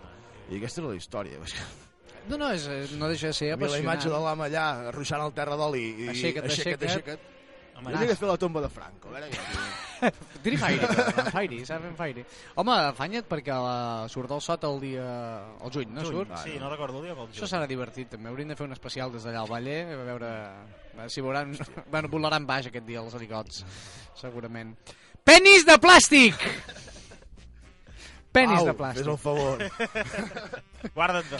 [0.50, 1.38] I aquesta era la història.
[1.44, 1.68] És que,
[2.28, 4.24] No, no, és, eh, no deixa de ser a mi la imatge de apassionant.
[4.24, 6.90] l'home allà, ruixant el terra d'oli i Aixeca't, aixeca't, aixeca't.
[6.90, 7.30] aixeca't.
[7.74, 9.10] Home, Jo de fer la tomba de Franco.
[10.44, 10.78] Tiri Fairy,
[11.32, 12.22] Fairy, s'ha fer Fairy.
[12.60, 15.06] Home, afanya't perquè la, surt el sot el dia...
[15.64, 16.36] el juny, no Juny, surt?
[16.44, 17.50] Sí, no recordo el dia, però el Això juny.
[17.50, 18.28] serà divertit, també.
[18.30, 20.30] Hauríem de fer un especial des d'allà al Valle, a veure
[21.10, 21.56] si veuran...
[21.90, 23.64] Bueno, volaran baix aquest dia els helicots,
[24.20, 24.76] segurament.
[25.24, 26.46] Penis de plàstic!
[28.34, 29.06] Penis Au, de Fes plàstic.
[29.06, 29.62] el favor.
[30.94, 31.38] Guarda't de...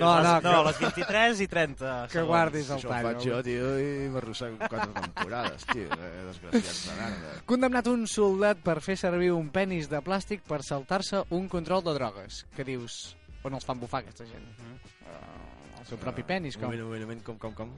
[0.00, 2.28] No, no, no, que- les 23 i 30 Que segons.
[2.28, 3.04] guardis el Això ho tall.
[3.06, 5.86] faig jo, tio, i m'arrossego quatre temporades, tio.
[5.92, 7.34] Eh, desgraciats de merda.
[7.46, 11.94] Condemnat un soldat per fer servir un penis de plàstic per saltar-se un control de
[11.94, 12.42] drogues.
[12.56, 13.14] Que dius,
[13.46, 14.48] on els fan bufar aquesta gent?
[15.06, 16.72] Uh, el seu propi penis, Un com?
[16.74, 17.70] un moment, un moment, com, com, com?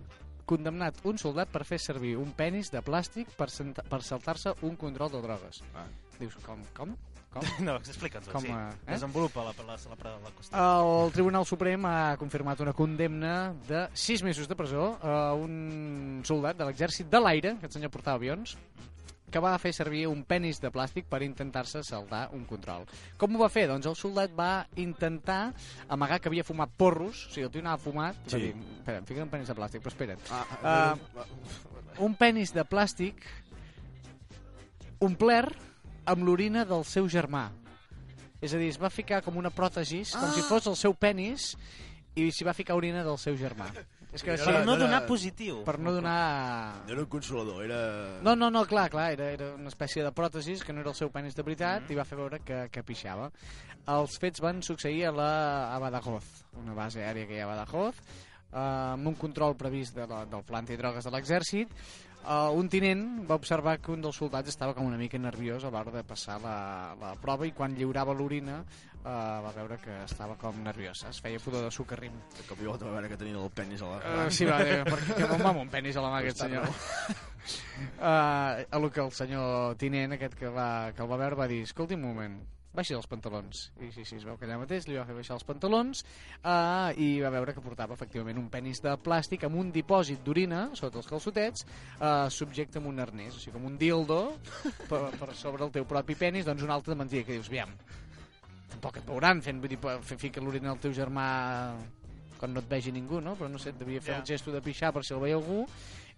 [0.48, 3.50] Condemnat un soldat per fer servir un penis de plàstic per,
[3.90, 5.60] per saltar-se un control de drogues.
[5.76, 5.84] Ah.
[6.18, 6.96] Dius, com, com?
[7.38, 7.52] Com?
[7.68, 8.52] No, explica'ns-ho, Com, sí.
[8.52, 8.92] eh?
[8.92, 10.64] Desenvolupa la, la, la, la, la qüestió.
[11.06, 16.58] El Tribunal Suprem ha confirmat una condemna de 6 mesos de presó a un soldat
[16.58, 18.56] de l'exèrcit de l'aire, aquest senyor portava avions,
[19.28, 22.86] que va fer servir un penis de plàstic per intentar-se saltar un control.
[23.20, 23.66] Com ho va fer?
[23.68, 25.50] Doncs el soldat va intentar
[25.92, 28.38] amagar que havia fumat porros, o sigui, el tio anava fumat, sí.
[28.38, 30.32] va dir, espera, em fica un penis de plàstic, però espera't.
[30.32, 31.26] Ah, ah,
[32.00, 33.24] Un penis de plàstic
[35.04, 35.54] omplert
[36.08, 37.48] amb l'orina del seu germà.
[38.40, 41.52] És a dir, es va ficar com una pròtesis, com si fos el seu penis,
[42.18, 43.66] i s'hi va ficar orina del seu germà.
[44.14, 45.58] És que Era- Per no era- donar positiu.
[45.66, 46.84] per no donar...
[46.86, 47.80] no era un consolador, era...
[48.24, 50.96] No, no, no, clar, clar, era, era una espècie de pròtesis que no era el
[50.96, 53.28] seu penis de veritat i va fer veure que, que pixava.
[53.88, 55.28] Els fets van succeir a la
[55.74, 56.24] a Badajoz,
[56.62, 58.56] una base aèria que hi ha a Badajoz, eh,
[58.94, 61.68] amb un control previst de la, del pla antidrogues de l'exèrcit.
[62.28, 65.70] Uh, un tinent va observar que un dels soldats estava com una mica nerviós a
[65.72, 66.58] l'hora de passar la,
[67.00, 69.06] la prova i quan lliurava l'orina uh,
[69.46, 72.18] va veure que estava com nerviós, es feia pudor de sucarrim.
[72.36, 74.02] De cop i volta va veure que tenia el penis a la...
[74.02, 76.68] Uh, sí, va dir, perquè que va amb un penis a la mà aquest senyor.
[77.96, 81.48] Uh, a lo que el senyor tinent aquest que, va, que el va veure va
[81.48, 82.36] dir, escolti un moment,
[82.74, 83.72] baixi els pantalons.
[83.82, 86.02] I sí, sí, es veu que allà mateix li va fer baixar els pantalons
[86.44, 90.68] uh, i va veure que portava efectivament un penis de plàstic amb un dipòsit d'orina
[90.78, 94.20] sota els calçotets uh, subjecte amb un arnès, o sigui, com un dildo
[94.90, 97.72] per, per sobre el teu propi penis, doncs un altre de mentida que dius, aviam,
[98.70, 101.24] tampoc et veuran fent, vull dir, fer ficar l'orina al teu germà
[102.38, 103.32] quan no et vegi ningú, no?
[103.34, 104.20] Però no sé, devia fer Ja.
[104.20, 105.64] el gesto de pixar per si el veia algú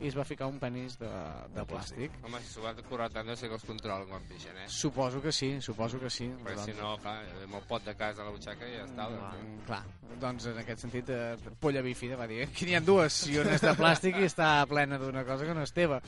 [0.01, 1.11] i es va ficar un penis de,
[1.55, 2.15] de plàstic.
[2.25, 4.69] Home, si s'ho va currar tant, deu ser que els controlen quan pixen, eh?
[4.73, 6.31] Suposo que sí, suposo que sí.
[6.45, 9.09] Perquè si no, clar, amb el pot de casa a la butxaca i ja està.
[9.13, 9.41] doncs.
[9.45, 9.83] Mm, clar,
[10.25, 13.57] doncs en aquest sentit eh, polla bífida va dir que n'hi ha dues i una
[13.57, 16.01] és de plàstic i està plena d'una cosa que no és teva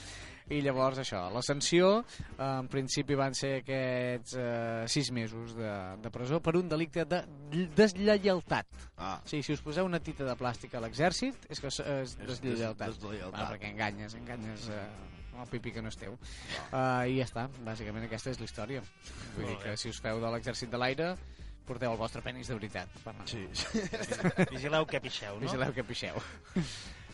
[0.52, 5.72] i llavors això, la sanció eh, en principi van ser aquests eh, sis mesos de,
[6.02, 7.22] de presó per un delicte de
[7.76, 11.78] deslleialtat Ah, sí, si us poseu una tita de plàstic a l'exèrcit és que és,
[11.83, 13.40] és deslleialtat, deslleialtat.
[13.42, 14.87] Ah, perquè enganyes, enganyes eh,
[15.42, 18.83] el pipi que no és teu uh, i ja està, bàsicament aquesta és la història
[19.37, 21.12] vull dir que si us feu de l'exèrcit de l'aire
[21.66, 22.99] porteu el vostre penis de veritat
[23.31, 23.85] sí, sí.
[24.55, 25.47] Vigileu que pixeu, no?
[25.47, 26.18] Vigileu que pixeu.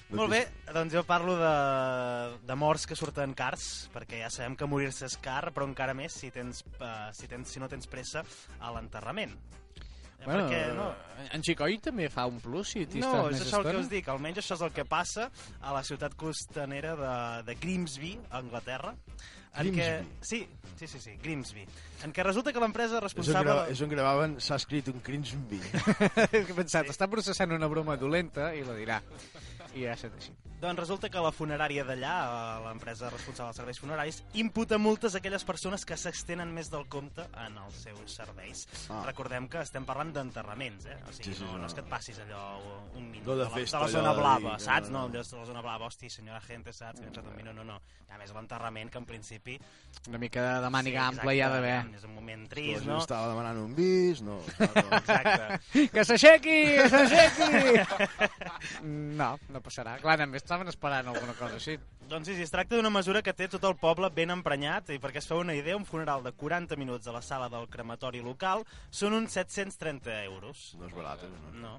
[0.08, 0.38] Molt bé,
[0.72, 1.52] doncs jo parlo de,
[2.48, 6.16] de morts que surten cars, perquè ja sabem que morir-se és car, però encara més
[6.16, 8.22] si, tens, uh, si, tens, si no tens pressa
[8.56, 9.36] a l'enterrament.
[10.18, 10.88] Eh, perquè, no,
[11.34, 13.70] En Xicoi també fa un plus si t'hi no, estàs és més això el que
[13.70, 13.84] estona.
[13.84, 15.28] us dic, almenys això és el que passa
[15.60, 17.12] a la ciutat costanera de,
[17.46, 18.94] de Grimsby, a Anglaterra.
[19.58, 19.86] En què,
[20.22, 20.42] sí,
[20.78, 21.64] sí, sí, sí, Grimsby.
[22.06, 23.46] En què resulta que l'empresa És on, responsable...
[23.48, 25.58] grava, és on gravaven S'ha escrit un Crimsby.
[26.36, 29.00] He pensat, està processant una broma dolenta i la dirà.
[29.78, 30.32] I ha estat així.
[30.58, 32.14] Doncs resulta que la funerària d'allà,
[32.64, 37.22] l'empresa responsable dels serveis funeraris, imputa multes a aquelles persones que s'extenen més del compte
[37.44, 38.64] en els seus serveis.
[38.90, 39.04] Ah.
[39.06, 40.96] Recordem que estem parlant d'enterraments, eh?
[41.06, 41.58] O sigui, Sí, sí, no, no.
[41.62, 42.42] no és que et passis allò
[42.98, 44.90] un minut No de de, la, festa, de la zona allò de blava, dir, saps?
[44.90, 45.12] no, No, no.
[45.14, 47.00] de la zona blava, hosti, senyora gente, saps?
[47.06, 47.78] Que un minut, no, no.
[48.08, 49.58] A més, l'enterrament, que en principi...
[50.08, 51.76] Una mica de, de màniga sí, ampla hi ha d'haver.
[51.94, 52.98] És un moment trist, no?
[52.98, 54.40] estava demanant un bis, no.
[54.58, 54.96] no, no.
[54.98, 55.60] Exacte.
[55.94, 56.56] Que s'aixequi!
[56.80, 58.82] Que s'aixequi!
[59.20, 59.96] no, no passarà.
[60.02, 61.78] Clar, també estaven esperant alguna cosa així.
[62.08, 65.00] Doncs sí, sí, es tracta d'una mesura que té tot el poble ben emprenyat i
[65.02, 68.22] perquè es feu una idea, un funeral de 40 minuts a la sala del crematori
[68.24, 70.70] local són uns 730 euros.
[70.80, 71.32] No és barat, eh?
[71.52, 71.58] No.
[71.68, 71.74] No.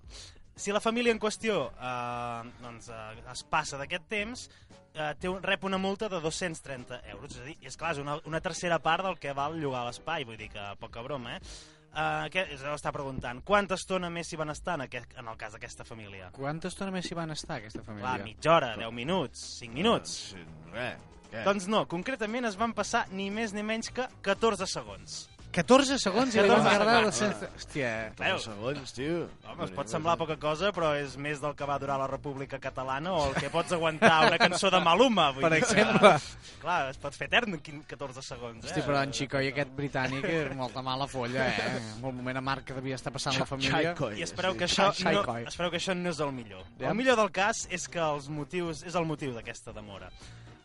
[0.60, 4.45] Si la família en qüestió eh, doncs, eh, es passa d'aquest temps,
[4.93, 7.32] eh, té un, rep una multa de 230 euros.
[7.32, 10.28] És a dir, és clar, és una, una tercera part del que val llogar l'espai,
[10.28, 11.43] vull dir que poca broma, eh?
[11.89, 15.56] Uh, què, està preguntant, quanta estona més s'hi van estar en, aquest, en el cas
[15.56, 16.30] d'aquesta família?
[16.36, 18.06] Quanta estona més s'hi van estar, aquesta família?
[18.06, 20.13] Clar, mitja hora, 10 minuts, 5 minuts.
[20.36, 20.43] Sí,
[20.75, 21.08] res.
[21.30, 21.43] Què?
[21.45, 25.19] Doncs no, concretament es van passar ni més ni menys que 14 segons.
[25.49, 27.47] 14 segons i li 14 van la sense...
[27.57, 28.43] Hòstia, Veus?
[28.45, 29.15] Dos segons, tio.
[29.49, 32.59] Home, es pot semblar poca cosa, però és més del que va durar la República
[32.62, 35.31] Catalana o el que pots aguantar una cançó de Maluma.
[35.33, 36.12] Vull per dir que, exemple.
[36.62, 38.83] Clar, es pot fer etern en quin- 14 segons, eh?
[38.85, 41.69] Però en Xicoi aquest britànic és molta mala folla, eh?
[41.97, 43.95] En el moment amarg que devia estar passant la família.
[44.13, 46.62] I espereu que, això no, espereu que això no és el millor.
[46.77, 50.12] El millor del cas és que els motius, és el motiu d'aquesta demora.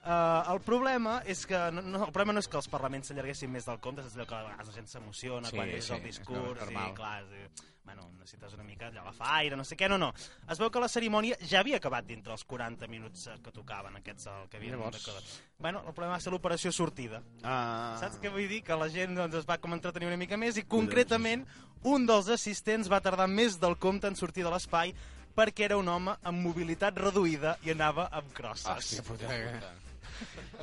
[0.05, 3.49] Uh, el problema és que no, no, el problema no és que els parlaments s'allarguessin
[3.49, 5.95] més del compte, és allò que a vegades la gent s'emociona Sí, quan és sí,
[5.95, 6.91] el és discurs normal.
[6.91, 10.11] i clar, és, bueno, necessites una mica allò agafar aire, no sé què, no, no.
[10.49, 13.97] Es veu que la cerimònia ja havia acabat dintre els 40 minuts eh, que tocaven
[13.97, 14.99] aquests el que havien Llavors.
[15.01, 15.25] decorat.
[15.59, 17.23] Bueno, el problema va ser l'operació sortida.
[17.43, 17.97] Ah.
[18.01, 18.61] Saps què vull dir?
[18.65, 21.47] Que la gent doncs, es va com a entretenir una mica més i concretament
[21.85, 24.93] un dels assistents va tardar més del compte en sortir de l'espai
[25.35, 28.69] perquè era un home amb mobilitat reduïda i anava amb crosses.
[28.69, 29.33] Hòstia puta.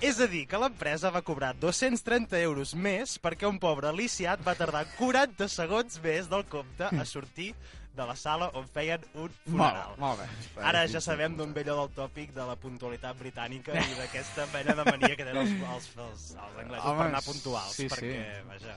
[0.02, 4.58] És a dir, que l'empresa va cobrar 230 euros més perquè un pobre lisiat va
[4.58, 7.52] tardar 40 segons més del compte a sortir
[7.96, 9.98] de la sala on feien un funeral.
[10.00, 10.64] Molt, molt bé.
[10.70, 14.78] Ara ja sabem d'on ve allò del tòpic de la puntualitat britànica i d'aquesta mena
[14.80, 17.92] de mania que tenen els, els, els, els anglesos Home, per anar puntuals, sí, sí.
[17.92, 18.72] perquè,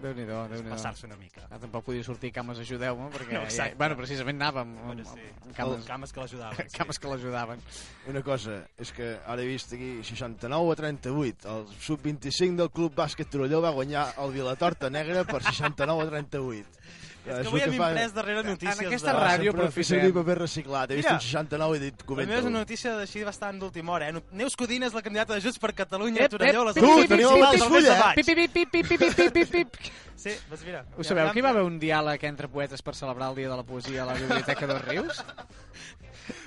[0.00, 1.44] vaja, Déu-n'hi-do, déu nhi passar-se una mica.
[1.50, 3.34] Ah, tampoc podia sortir cames ajudeu-me, perquè...
[3.36, 3.76] No, ja, exacte.
[3.80, 5.28] bueno, precisament anàvem amb, Bueno, amb, sí.
[5.44, 6.70] amb Cames, cames, cames que l'ajudaven.
[6.78, 7.62] cames que l'ajudaven.
[8.08, 11.48] Una cosa, és que ara he vist aquí 69 a 38.
[11.54, 16.80] El sub-25 del Club Bàsquet Torelló va guanyar el Vilatorta Negra per 69 a 38.
[17.20, 19.18] És que avui hem imprès darrere notícies En aquesta de...
[19.18, 19.76] ràdio Sempre aprofitem.
[19.76, 20.90] fer servir paper reciclat.
[20.90, 23.92] He vist un 69 i he dit, La meva és una notícia així bastant d'última
[23.92, 24.22] hora, eh?
[24.40, 27.28] Neus Codina és la candidata de Junts per Catalunya Ep, a Torelló ep, Tu, teniu
[27.28, 27.98] el pip, mateix full, eh?
[28.16, 29.92] Pip, pip, pip, pip, pip, pip, pip, pip.
[30.20, 30.82] Sí, doncs mira.
[30.96, 33.56] Ho sabeu que hi va haver un diàleg entre poetes per celebrar el Dia de
[33.56, 35.22] la Poesia a la Biblioteca dels Rius?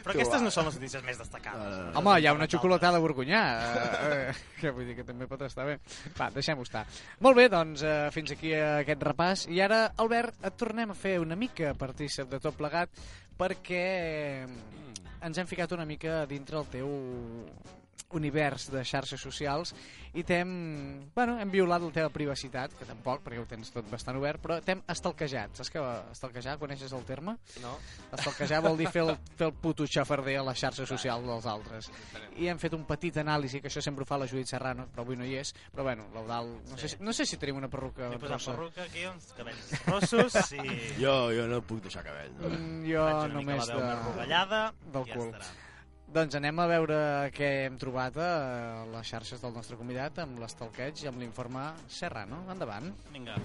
[0.04, 1.96] Però aquestes no són les notícies més destacables.
[2.00, 5.42] Home, hi ha una xocolatada a Borgunyà, eh, eh, que vull dir que també pot
[5.48, 5.78] estar bé.
[6.18, 6.84] Va, deixem-ho estar.
[7.24, 9.46] Molt bé, doncs, eh, fins aquí aquest repàs.
[9.54, 12.92] I ara, Albert, et tornem a fer una mica partícip de tot plegat,
[13.40, 13.86] perquè
[15.24, 16.92] ens hem ficat una mica dintre el teu
[18.14, 19.74] univers de xarxes socials
[20.14, 20.50] i t'hem,
[21.16, 24.60] bueno, hem violat la teva privacitat, que tampoc, perquè ho tens tot bastant obert, però
[24.62, 25.56] t'hem estalquejat.
[25.58, 26.60] Saps què estalquejar?
[26.62, 27.34] Coneixes el terme?
[27.64, 27.72] No?
[28.14, 31.90] Estalquejar vol dir fer el, fer el puto xafarder a la xarxa social dels altres.
[32.38, 35.08] I hem fet un petit anàlisi, que això sempre ho fa la Judit Serrano, però
[35.08, 37.72] avui no hi és, però bueno, l'Eudal, no, sé si, no sé si tenim una
[37.74, 38.54] perruca He posat rossa.
[38.54, 40.64] perruca aquí, uns cabells rossos i...
[41.02, 42.38] Jo, jo no puc deixar cabell.
[42.38, 42.54] No?
[42.54, 43.94] Mm, jo Faig una mica només la veu de...
[43.98, 44.14] més
[44.94, 45.30] del i ja cul.
[45.34, 45.54] estarà.
[46.14, 46.98] Doncs anem a veure
[47.34, 48.28] què hem trobat a
[48.92, 52.44] les xarxes del nostre convidat amb l'estalqueig i amb l'informe Serrano.
[52.54, 52.94] Endavant.
[53.16, 53.42] Vinga.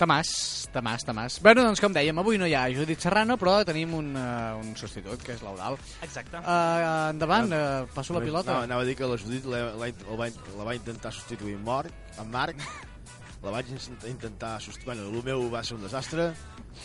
[0.00, 0.30] Tamàs,
[0.72, 1.36] Tamàs, Tamàs.
[1.44, 4.70] Bueno, doncs com dèiem, avui no hi ha Judit Serrano, però tenim un, uh, un
[4.80, 5.76] substitut, que és l'Eudal.
[6.06, 6.40] Exacte.
[6.40, 8.54] Uh, endavant, uh, passo la pilota.
[8.56, 11.58] No, anava a dir que la Judit la, la, la, va, la va intentar substituir
[11.58, 12.64] en Marc, en Marc,
[13.44, 14.88] la vaig in- intentar substituir...
[14.94, 16.30] Bueno, el meu va ser un desastre.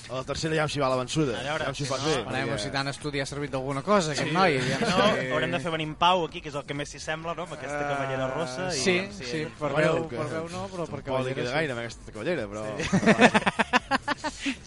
[0.09, 1.37] A la tercera ja em s'hi va la vençuda.
[1.39, 2.15] A veure, ja em si fas no- bé.
[2.23, 4.59] Veurem perquè- si tant estudi ha servit d'alguna cosa, aquest noi.
[4.61, 5.31] Ja No, sé.
[5.31, 7.43] haurem de fer venir en Pau aquí, que és el que més s'hi sembla, no?
[7.43, 8.69] Amb aquesta cavallera rossa.
[8.75, 11.35] I, Sí, sí, per Bueno, veu, que per veu no, però per Tampoc li cavallera
[11.35, 11.55] queda sí.
[11.55, 12.65] gaire amb aquesta cavallera, però...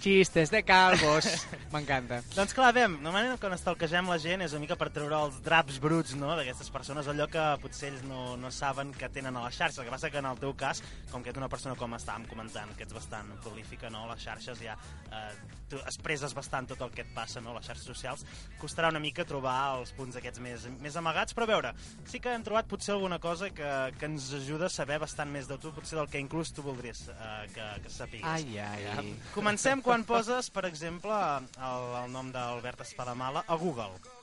[0.00, 1.26] Xistes de calvos.
[1.72, 2.20] M'encanta.
[2.34, 5.78] Doncs clar, bé, normalment quan estalquegem la gent és una mica per treure els draps
[5.82, 6.34] bruts no?
[6.38, 9.78] d'aquestes persones, allò que potser ells no, no saben que tenen a les xarxes.
[9.82, 12.26] El que passa que en el teu cas, com que ets una persona com estàvem
[12.30, 14.04] comentant, que ets bastant prolífica, no?
[14.06, 14.76] a les xarxes ja
[15.12, 17.52] eh, tu expresses bastant tot el que et passa no?
[17.52, 18.24] a les xarxes socials,
[18.60, 21.72] costarà una mica trobar els punts aquests més, més amagats, però a veure,
[22.08, 25.50] sí que hem trobat potser alguna cosa que, que ens ajuda a saber bastant més
[25.50, 28.28] de tu, potser del que inclús tu voldries eh, que, que sapigues.
[28.28, 29.12] Ai, ai.
[29.34, 31.18] Comencem quan poses, per exemple,
[31.58, 34.17] el, el nom d'Albert Espadamala a Google.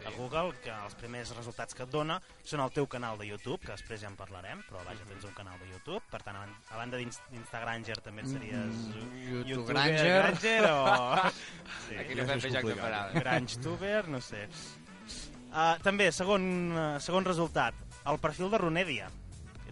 [0.00, 0.06] Sí.
[0.08, 3.60] A Google, que els primers resultats que et dona són el teu canal de YouTube,
[3.60, 6.46] que després ja en parlarem, però vaja, tens un canal de YouTube, per tant, a
[6.46, 8.82] ban- a banda d'Inst- d'Instagranger també et series
[9.28, 10.70] YouTube youtuber, Granger.
[10.72, 11.30] O...
[11.88, 13.12] Sí, Aquí no fem joc de parada.
[13.20, 14.46] Grangetuber, no sé.
[15.50, 17.74] Uh, també, segon, uh, segon resultat,
[18.06, 19.08] el perfil de Runedia.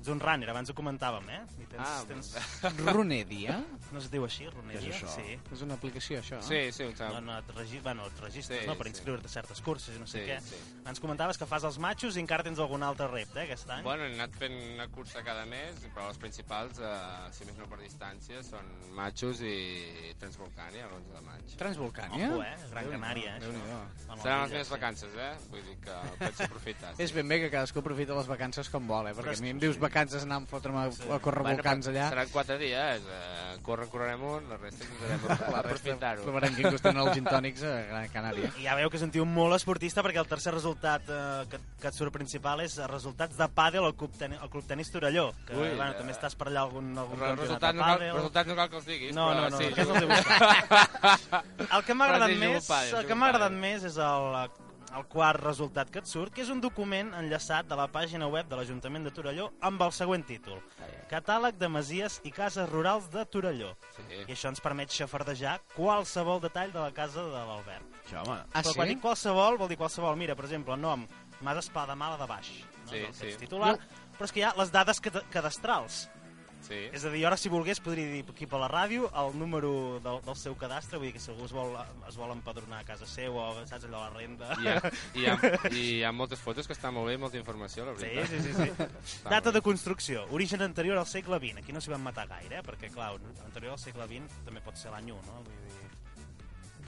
[0.09, 1.40] Ets un runner, abans ho comentàvem, eh?
[1.61, 2.31] I tens, Ah, tens...
[2.97, 3.59] Runedia?
[3.92, 4.81] No es diu així, Runedia?
[4.81, 5.11] Què és això?
[5.18, 5.35] Sí.
[5.53, 6.38] És una aplicació, això?
[6.47, 7.18] Sí, sí, ho No, sap.
[7.27, 7.81] no, et, regi...
[7.85, 8.92] bueno, et registres Sí, no, per sí.
[8.94, 10.38] inscriure-te a certes cursos i no sé Sí, què.
[10.40, 10.61] sí.
[10.88, 13.83] Ens comentaves que fas els matxos i encara tens algun altre repte, eh, aquest any?
[13.85, 17.68] Bueno, he anat fent una cursa cada mes, però els principals, eh, si més no
[17.68, 18.64] per distància, són
[18.97, 21.55] Machos i Transvolcània, l'11 de maig.
[21.61, 22.33] Transvolcània?
[22.33, 22.57] Ojo, eh?
[22.73, 23.77] Gran Canària, eh, Déu-n'hi-do.
[23.77, 24.09] això.
[24.09, 24.73] Amb Seran les meves sí.
[24.73, 25.31] vacances, eh?
[25.53, 26.94] Vull dir que ho pots aprofitar.
[27.05, 29.12] És ben bé que cadascú aprofita les vacances com vol, eh?
[29.12, 29.66] Perquè Però a mi em sí.
[29.66, 30.84] dius vacances anar a fotre'm a,
[31.16, 32.08] a córrer volcans però allà.
[32.12, 36.22] Seran quatre dies, eh, corre, correrem un, la resta intentarem La resta aprofitar-ho.
[36.26, 38.50] provarem quins tenen els gin tònics a Gran Canària.
[38.58, 41.94] I ja veu que tio molt esportista perquè el tercer resultat eh, que, que et
[41.98, 45.74] surt principal és resultats de pàdel al Club, Teni al Club Tenis Torelló, que Ui,
[45.74, 48.14] bueno, eh, també estàs per allà algun, algun campionat resultat de no, cal, pàdel.
[48.16, 49.64] resultat no cal que els diguis, No, però no, no, sí.
[49.72, 51.37] aquests els he buscat.
[51.78, 53.61] El que m'ha Però agradat sí, jugo més, pàdel, el que jugo m'ha agradat pàdel.
[53.61, 54.38] més és el,
[54.96, 58.48] el quart resultat que et surt, que és un document enllaçat de la pàgina web
[58.48, 60.61] de l'Ajuntament de Torelló amb el següent títol.
[61.11, 63.74] Catàleg de masies i cases rurals de Torelló.
[64.09, 64.33] I Sí.
[64.33, 67.85] això ens permet xafardejar qualsevol detall de la casa de l'Albert.
[68.07, 68.40] Això, home.
[68.53, 68.74] Ah, Però sí?
[68.77, 70.16] quan dic qualsevol, vol dir qualsevol.
[70.16, 71.07] Mira, per exemple, nom,
[71.40, 72.48] Mas Espadamala de baix.
[72.85, 72.90] No?
[72.90, 73.38] Sí, És el sí.
[73.38, 73.79] titular.
[74.18, 76.09] Però és que hi ha les dades cad- cadastrals.
[76.66, 76.79] Sí.
[76.92, 80.18] És a dir, ara si volgués podria dir aquí per la ràdio el número del,
[80.27, 81.75] del seu cadastre, vull dir que si algú es vol,
[82.09, 84.51] es vol empadronar a casa seu o saps allò la renda...
[84.59, 85.37] I hi, ha, i, hi ha,
[85.71, 88.29] I hi ha moltes fotos que estan molt bé, molta informació, la Sí, veritat.
[88.31, 88.88] sí, sí, sí.
[89.18, 91.62] Està Data de construcció, origen anterior al segle XX.
[91.62, 92.64] Aquí no s'hi van matar gaire, eh?
[92.66, 93.14] perquè, clar,
[93.47, 95.42] anterior al segle XX també pot ser l'any 1, no?
[95.44, 95.87] Vull dir...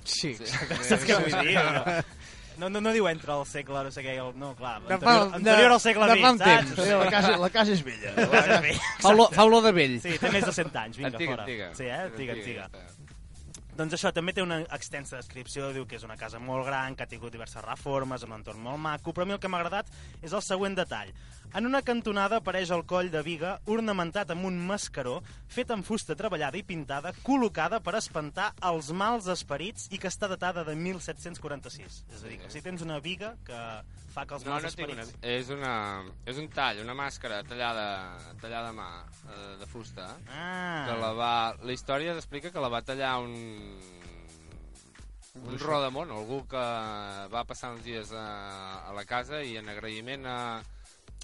[0.04, 0.32] Sí.
[0.34, 0.46] Sí.
[0.88, 1.54] Saps què vull dir?
[1.60, 1.82] No,
[2.68, 5.36] no, no diu entre el segle, no sé què, el, no, clar, De anterior, fa-
[5.38, 6.44] anterior de- al segle XX, saps?
[6.44, 6.84] temps.
[6.84, 8.12] Sí, la casa, la casa és vella.
[8.16, 8.80] La casa és vella.
[9.00, 10.00] Fa olor, fa olor de vell.
[10.02, 11.42] Sí, té més de 00 anys, vinga, Antiga, fora.
[11.44, 11.70] antiga.
[11.74, 11.92] Sí, eh?
[12.10, 12.66] Antiga, antiga.
[12.66, 13.06] ja està.
[13.80, 17.04] Doncs això, també té una extensa descripció, diu que és una casa molt gran, que
[17.04, 19.86] ha tingut diverses reformes, un entorn molt maco, però a mi el que m'ha agradat
[20.20, 21.14] és el següent detall.
[21.52, 25.16] En una cantonada apareix el coll de viga ornamentat amb un mascaró
[25.50, 30.28] fet amb fusta treballada i pintada, col·locada per espantar els mals esperits i que està
[30.30, 32.04] datada de 1746.
[32.14, 33.58] És a dir, que si tens una viga que
[34.14, 35.02] fa que els No, mals no tinc una...
[35.08, 35.26] esperits...
[35.26, 35.74] És, una,
[36.30, 37.86] és un tall, una màscara tallada,
[38.40, 38.88] tallada a mà,
[39.26, 41.32] eh, de fusta, Ah, que la va...
[41.66, 43.34] La història explica que la va tallar un...
[45.40, 46.62] Un rodamont, algú que
[47.30, 48.26] va passar uns dies a,
[48.90, 50.38] a la casa i en agraïment a,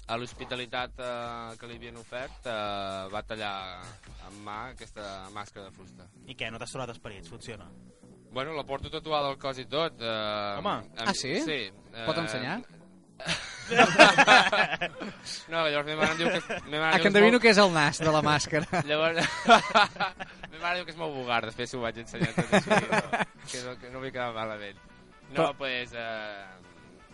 [0.07, 3.53] a l'hospitalitat eh, que li havien ofert eh, va tallar
[4.29, 6.07] amb mà aquesta màscara de fusta.
[6.27, 7.27] I què, no t'has trobat esperits?
[7.31, 7.67] Funciona.
[8.31, 9.99] Bueno, la porto tatuada al cos i tot.
[10.01, 10.75] Eh, Home.
[10.95, 11.39] em- Ah, sí?
[11.43, 11.59] Sí.
[12.05, 12.59] Pot eh, ensenyar?
[15.49, 16.41] no, llavors ma mare em diu que...
[16.69, 18.81] Ma mare Ah, diu que endevino molt- que és el nas de la màscara.
[18.89, 22.77] Llavors, ma mare diu que és molt vulgar, després ho vaig ensenyar tot així, no,
[23.47, 24.77] que, no, que no vull quedar malament.
[25.27, 26.45] No, Però- doncs, pues, eh,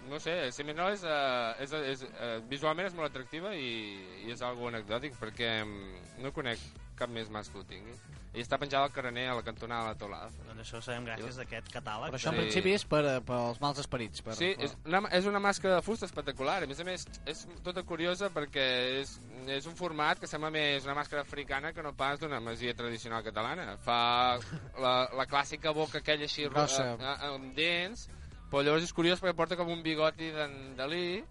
[0.09, 4.25] no sé, si més no és, eh, és, és, eh, visualment és molt atractiva i,
[4.27, 6.59] i és algo anecdòtic perquè mm, no conec
[6.95, 7.93] cap més mas que ho tingui.
[8.33, 10.29] I està penjada al carener a la cantonada de la teulada.
[10.47, 12.09] Doncs això ho sabem gràcies a aquest catàleg.
[12.09, 12.41] Però això en Sí.
[12.41, 14.21] principi és per, eh, pels mals esperits.
[14.25, 16.63] Per, Sí, és una, és una màscara de fusta espectacular.
[16.63, 18.65] A més a més, és tota curiosa perquè
[19.01, 22.73] és, és un format que sembla més una màscara africana que no pas d'una masia
[22.73, 23.77] tradicional catalana.
[23.77, 24.39] Fa
[24.81, 26.93] la, la clàssica boca aquella així ro- Grossa.
[26.93, 28.09] eh, amb dents,
[28.53, 31.23] però llavors és curiós perquè porta com un bigoti d'en Dalí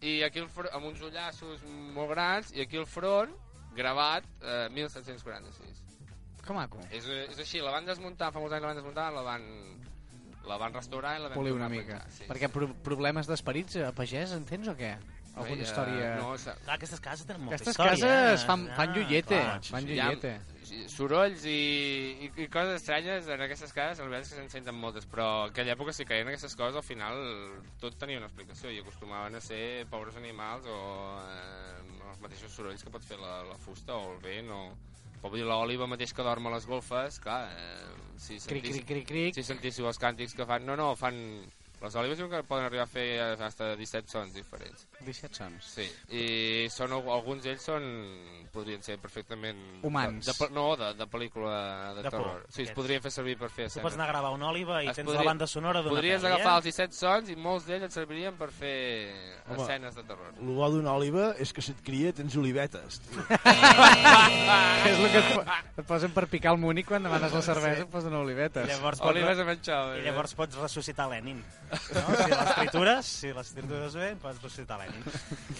[0.00, 1.60] i aquí el fr- amb uns ullassos
[1.94, 3.34] molt grans i aquí el front
[3.76, 5.84] gravat eh, 1746.
[6.44, 6.80] Que maco.
[6.90, 9.44] És, és així, la van desmuntar, fa molts anys la van desmuntar, la van,
[10.48, 12.00] la van restaurar i la van Polir una mica.
[12.16, 14.94] Sí, Perquè pro problemes d'esperits a pagès, entens o què?
[15.38, 16.10] Alguna eh, història...
[16.18, 17.96] No, Clar, aquestes cases tenen molta Aquestes història.
[17.96, 18.46] cases eh?
[18.46, 19.60] fan, fan Ah, llollete, clar.
[19.72, 20.12] fan hi ha
[20.92, 21.58] sorolls i,
[22.26, 25.28] i, i coses estranyes en aquestes cases, la veritat és que se'n senten moltes, però
[25.46, 27.16] en aquella època si caien aquestes coses, al final
[27.80, 30.78] tot tenia una explicació i acostumaven a ser pobres animals o
[31.22, 34.60] eh, els mateixos sorolls que pot fer la, la fusta o el vent o...
[35.18, 37.88] Però vull dir, l'òliva mateix que dorm a les golfes, clar, eh,
[38.20, 39.34] si, Cric, sentis, cric, cric, cric.
[39.40, 40.66] si sentíssiu els càntics que fan...
[40.68, 41.16] No, no, fan...
[41.78, 44.86] Les diuen que poden arribar a fer fins a 17 sons diferents.
[45.06, 45.64] 17 sons.
[45.76, 47.84] Sí, i són, alguns d'ells són,
[48.50, 49.60] podrien ser perfectament...
[49.86, 50.26] Humans.
[50.26, 51.54] De, de, no, de, de pel·lícula
[51.94, 52.42] de, De por, terror.
[52.50, 54.88] Sí, es podrien fer servir per fer Tu pots anar a gravar una òliva i
[54.90, 56.56] Es tens podria- la banda sonora d'una Podries pel·li, agafar eh?
[56.56, 58.74] els 17 sons i molts d'ells et servirien per fer
[59.46, 59.60] Home.
[59.62, 60.34] escenes de terror.
[60.40, 62.98] El bo d'una oliva és que se't cria tens olivetes.
[63.06, 63.22] tio.
[64.88, 65.44] és el que et, po-
[65.82, 68.66] et posen per picar el munic quan demanes la cervesa, et posen olivetes.
[68.66, 69.96] I llavors, pots, Olives amb anxova.
[69.98, 71.40] I llavors pots ressuscitar Lenin.
[71.68, 72.16] No?
[72.16, 75.04] Si les tritures, si les tritures bé, pots ressuscitar Lenin.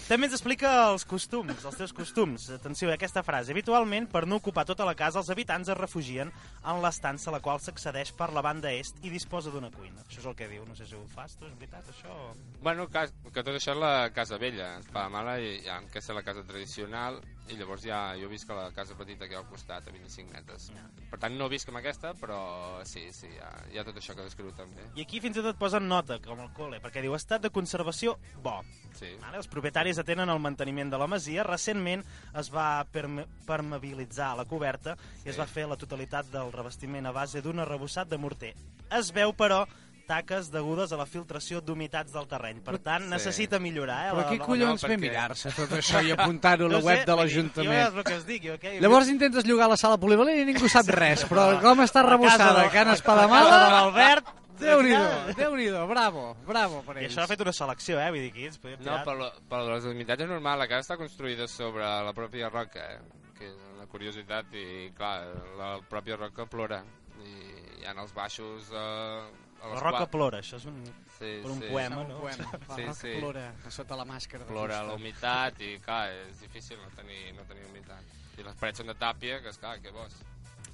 [0.08, 2.48] També ens explica els costums, els teus costums.
[2.56, 3.52] Atenció a aquesta frase.
[3.52, 7.42] Habitualment, per no ocupar tota la casa, els habitants es refugien en l'estança a la
[7.44, 10.04] qual s'accedeix per la banda est i disposa d'una cuina.
[10.06, 10.64] Això és el que diu.
[10.68, 12.14] No sé si ho fas, tu, és veritat, això?
[12.62, 16.24] Bueno, cas, que tot això és la casa vella, Espadamala, i ja, que és la
[16.26, 19.48] casa tradicional, i llavors ja jo visc a la casa petita que hi ha al
[19.48, 20.68] costat, a 25 metres.
[20.74, 20.84] Ja.
[21.10, 22.40] Per tant, no visc amb aquesta, però
[22.88, 24.84] sí, sí, hi ha, hi ha tot això que descriu també.
[24.96, 28.16] I aquí fins i tot posen nota, com el col·le, perquè diu estat de conservació
[28.44, 28.58] bo.
[28.98, 29.14] Sí.
[29.22, 29.38] Vale?
[29.40, 31.46] Els propietaris atenen el manteniment de la masia.
[31.46, 32.04] Recentment
[32.38, 37.14] es va perme permeabilitzar la coberta i es va fer la totalitat del revestiment a
[37.14, 38.54] base d'un arrebossat de morter.
[38.94, 39.64] Es veu, però,
[40.08, 42.62] taques degudes a la filtració d'humitats del terreny.
[42.64, 43.10] Per tant, Sí.
[43.12, 44.06] necessita millorar.
[44.06, 46.68] Eh, Però la- qui la- collons no, ve perquè- mirar-se tot això i apuntar-ho a
[46.72, 47.96] la No web sé, de Jo és l'Ajuntament?
[47.98, 48.42] el que es dic.
[48.48, 52.00] Jo, okay, Llavors intentes llogar la sala polivalent i ningú sap res, però com està
[52.00, 53.50] casa arrebossada de- Can la Espadamala...
[53.50, 54.26] casa de l'Albert...
[54.58, 57.12] Déu-n'hi-do, déu-n'hi-do, bravo, bravo per I ells.
[57.14, 58.08] això ha fet una selecció, eh?
[58.10, 59.04] Vull dir, aquí ens podíem No, tirar...
[59.04, 62.80] per, la- per les humitats és normal, la casa està construïda sobre la pròpia roca,
[62.96, 62.98] eh?
[63.38, 66.82] que és una curiositat, i clar, la pròpia roca plora,
[67.22, 68.66] i hi ha els baixos...
[68.74, 69.22] Eh,
[69.62, 70.78] a La roca plora, això és un,
[71.18, 71.68] sí, per un sí.
[71.70, 72.20] poema, Un no?
[72.20, 72.48] poema.
[72.68, 73.14] La Sí, roca sí.
[73.18, 77.34] plora a sota la màscara de plora la humitat i clar, és difícil no tenir,
[77.36, 78.16] no tenir humitat.
[78.38, 80.14] I les parets són de tàpia, que esclar, què vols?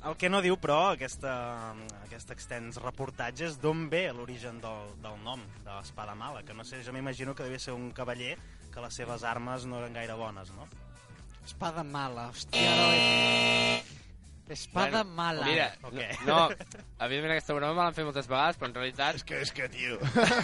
[0.04, 1.72] El que no diu, però, aquesta,
[2.04, 6.64] aquest extens reportatge és d'on ve l'origen del, del nom de l'espada mala, que no
[6.68, 8.34] sé, jo m'imagino que devia ser un cavaller
[8.70, 10.68] que les seves armes no eren gaire bones, no?
[11.46, 14.03] Espada mala, hòstia, no...
[14.48, 15.46] Espada Bueno, mala.
[15.46, 16.08] Mira, O què?
[16.26, 16.50] no,
[17.00, 19.68] evidentment aquesta broma me l'han fet moltes vegades, però en realitat és que, és que,
[19.72, 19.96] tio...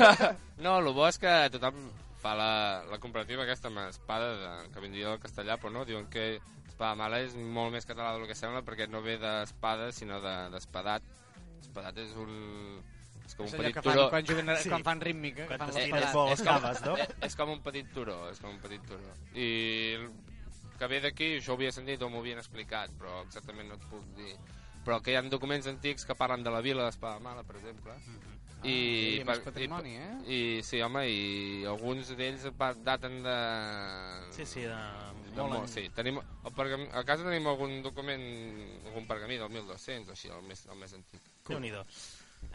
[0.65, 1.77] No, el bo és que tothom
[2.21, 2.49] fa la,
[2.89, 6.39] la comparativa aquesta amb espada, de, que vindria del castellà, però no, diuen que
[6.69, 10.49] espada mala és molt més català del que sembla perquè no ve d'espada, sinó de-
[10.53, 11.05] d'espadat.
[11.61, 12.81] Espadat és un...
[13.27, 14.09] És com És un petit que fan turó.
[14.11, 14.69] quan, juguen, Sí.
[14.73, 16.13] quan fan rítmica, Quan fan l'espada.
[16.17, 16.33] molt.
[16.33, 16.97] és, com, no?
[16.97, 19.13] és, és com un petit turó, és com un petit turó.
[19.39, 19.99] I
[20.81, 23.87] que ve d'aquí, això ho havia sentit o m'ho havien explicat, però exactament no et
[23.93, 24.35] puc dir.
[24.81, 27.93] però que hi ha documents antics que parlen de la vila d'Espadamala, per exemple.
[28.65, 30.15] I, i per- més patrimoni, eh?
[30.25, 32.47] I, sí, home, i alguns d'ells
[32.85, 33.37] daten de...
[34.37, 34.79] Sí, sí, de...
[35.37, 35.85] de molt sí.
[35.97, 36.87] Tenim, el pergam...
[36.97, 38.25] A casa tenim algun document,
[38.89, 41.29] algun pergamí del 1200 o així, el més, el més antic.
[41.49, 41.85] Déu-n'hi-do.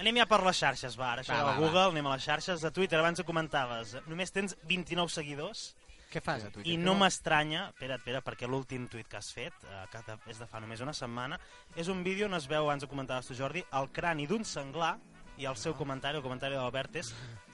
[0.01, 1.61] Anem ja per les xarxes, va, ara això Va, del va, va.
[1.61, 2.65] Google, anem a les xarxes.
[2.65, 5.75] A Twitter, abans ho comentaves, només tens 29 seguidors
[6.15, 6.71] Què fas a Twitter?
[6.71, 10.39] i no m'estranya, espera, espera, perquè l'últim tuit que has fet, eh, que de- és
[10.39, 11.37] de fa només una setmana,
[11.75, 14.95] és un vídeo on es veu, abans ho comentaves tu, Jordi, el crani d'un senglar
[15.37, 17.09] i el seu comentari, el comentari de l'Albert és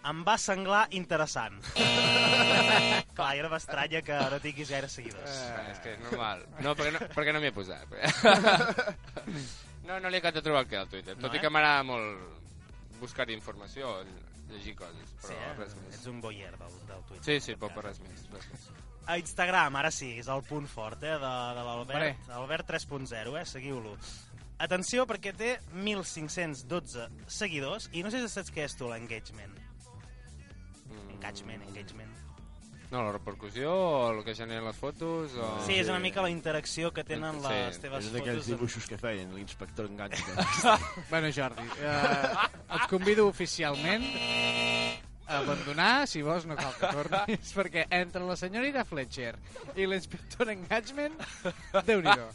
[0.06, 1.58] em va senglar interessant.
[3.18, 5.26] Clar, i ara m'estranya que no tinguis gaire seguidors.
[5.32, 6.46] Eh, és que és normal.
[6.62, 7.90] No, perquè no, perquè no m'hi he posat.
[9.88, 11.16] no, no li he acabat de trobar el que al Twitter.
[11.18, 11.38] No, Tot eh?
[11.38, 13.98] i que m'agrada molt buscar informació,
[14.52, 15.54] llegir coses, però sí, eh?
[15.58, 15.96] res més.
[16.00, 17.26] Ets un boier del, del Twitter.
[17.28, 18.26] Sí, sí, però per res més.
[18.34, 18.68] Res més.
[19.12, 22.30] A Instagram, ara sí, és el punt fort eh, de, de l'Albert.
[22.38, 23.46] Albert 3.0, eh?
[23.50, 23.96] seguiu-lo.
[24.62, 29.56] Atenció, perquè té 1.512 seguidors i no sé si saps què és tu, l'engagement.
[30.86, 32.10] Mm, Engagement, engagement.
[32.92, 35.46] No, la repercussió, o el que generen les fotos, o...
[35.64, 38.50] Sí, és una mica la interacció que tenen Sí, les teves És d'aquells fotos.
[38.52, 40.76] dibuixos que feien, l'inspector enganxa.
[41.10, 44.04] Bueno, Jordi, eh, et convido oficialment
[45.40, 49.34] abandonar, si vols no cal que tornis, perquè entre la senyorita Fletcher
[49.76, 51.16] i l'inspector Engagement,
[51.88, 52.30] Déu-n'hi-do.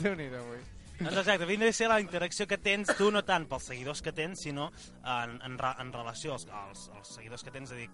[0.00, 0.62] Déu-n'hi-do, avui.
[0.98, 4.12] Doncs exacte, vindria a ser la interacció que tens tu, no tant pels seguidors que
[4.16, 4.70] tens, sinó
[5.04, 7.70] en, en, en relació als, als, als seguidors que tens.
[7.70, 7.90] És a dir,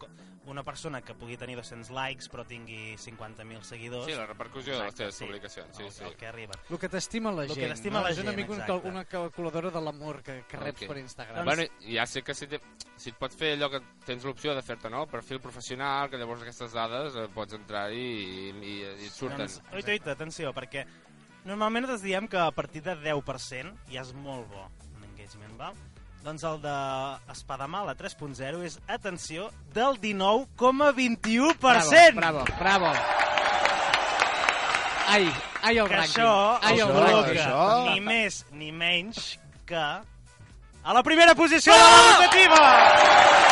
[0.47, 4.07] una persona que pugui tenir 200 likes però tingui 50.000 seguidors...
[4.07, 5.25] Sí, la repercussió de les Exacte, teves sí.
[5.27, 6.05] publicacions, sí, el, sí.
[6.05, 6.55] el que arriba.
[6.71, 7.75] El que t'estima la El que gent.
[7.75, 8.05] t'estima no?
[8.07, 8.89] la és una gent, mica una, exacte.
[8.95, 10.89] una calculadora de l'amor que, que reps Ok.
[10.93, 11.45] per Instagram.
[11.45, 12.61] Bueno, ja sé que si, te,
[12.97, 15.07] si et pots fer allò que tens l'opció de fer-te, no?
[15.11, 19.47] Perfil professional, que llavors aquestes dades eh, pots entrar i, i, i, i et surten.
[19.47, 20.87] Doncs, oita, oita, atenció, perquè
[21.45, 24.67] normalment ens diem que a partir de 10% ja és molt bo
[24.97, 25.75] un engagement, val?
[26.23, 26.75] Doncs el de
[27.35, 31.59] Espadamala 3.0 és, atenció, del 19,21%!
[32.15, 32.93] Bravo, bravo, bravo.
[35.09, 35.27] Ai,
[35.67, 36.15] ai el Que rànquing.
[36.15, 37.11] això ai el el això, rànquing.
[37.11, 37.91] col·loca això.
[37.91, 43.52] ni més ni menys que a la primera posició de la rotativa!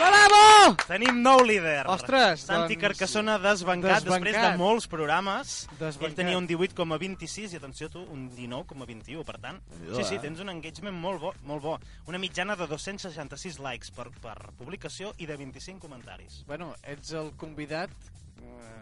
[0.00, 0.76] Bravo!
[0.88, 1.82] Tenim nou líder.
[1.92, 4.30] Ostres, Santi doncs, Carcassona desbancat, desbancat.
[4.30, 5.54] després de molts programes.
[5.76, 6.06] Desbancat.
[6.08, 9.26] Ell tenia un 18,26 i atenció tu, un 19,21.
[9.28, 10.22] Per tant, sí, sí, eh?
[10.22, 11.76] tens un engagement molt bo, molt bo.
[12.08, 16.40] Una mitjana de 266 likes per, per publicació i de 25 comentaris.
[16.48, 17.92] Bueno, ets el convidat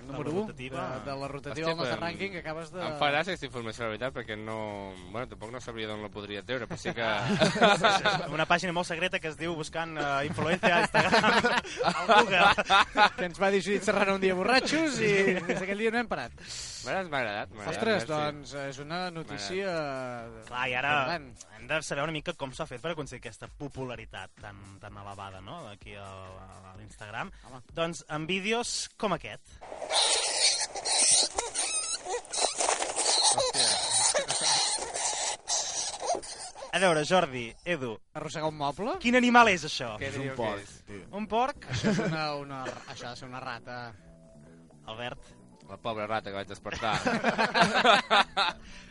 [0.08, 0.70] número la 1 de,
[1.10, 2.80] de la rotativa del nostre em- rànquing que acabes de...
[2.80, 4.56] Em fa gràcia aquesta informació, la veritat, perquè no...
[5.12, 7.08] Bueno, tampoc no sabria d'on la podria treure, però sí que...
[8.36, 11.50] Una pàgina molt secreta que es diu buscant uh, influència a Instagram
[11.92, 13.10] al Google.
[13.18, 15.12] que ens va dir Judit Serrano un dia borratxos i
[15.44, 16.32] des d'aquell dia no hem parat.
[16.84, 17.72] M'ha m'ha agradat, m'ha agradat.
[17.72, 18.10] Ostres, merci.
[18.12, 19.72] doncs és una notícia...
[20.48, 24.34] Clar, i ara hem de saber una mica com s'ha fet per aconseguir aquesta popularitat
[24.42, 27.32] tan, tan elevada, no?, d'aquí a, a l'Instagram.
[27.74, 29.56] Doncs amb vídeos com aquest.
[36.70, 38.98] A veure, Jordi, Edu, Arrossegar un moble?
[39.02, 39.94] quin animal és això?
[39.98, 40.74] Què És un porc, és?
[40.86, 41.00] tio.
[41.16, 41.66] Un porc?
[41.72, 42.60] Això, és una, una,
[42.92, 43.78] això ha de ser una rata.
[44.88, 45.37] Albert.
[45.68, 46.94] La pobra rata que vaig despertar.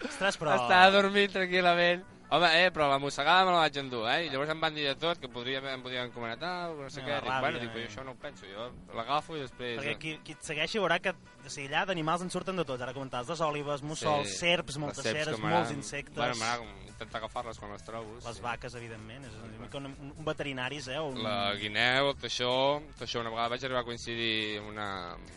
[0.07, 0.53] Ostres, però...
[0.53, 2.05] Estava dormint tranquil·lament.
[2.27, 4.25] Home, eh, però la mossegada me la vaig endur, eh?
[4.25, 6.99] I llavors em van dir de tot, que podria, em podien encomanar tal, no sé
[6.99, 7.19] Ja, què.
[7.21, 7.85] Dic, ràbia, bueno, dic, eh.
[7.85, 8.65] jo això no ho penso, jo
[8.99, 9.77] l'agafo i després...
[9.79, 11.13] Perquè qui, qui et segueixi veurà que
[11.47, 12.81] o sigui, allà d'animals en surten de tots.
[12.85, 16.15] Ara comentaves les òlives, mussols, Sí, serps, moltes serps que molts insectes.
[16.15, 18.15] Bueno, m'agrada intentar agafar-les quan les trobo.
[18.25, 18.41] Les sí.
[18.41, 19.25] vaques, evidentment.
[19.29, 20.99] És una mica un, un veterinaris, eh?
[20.99, 21.19] Un...
[21.23, 24.31] La guineu, el teixó, el teixó una vegada vaig arribar a coincidir
[24.61, 24.87] amb una,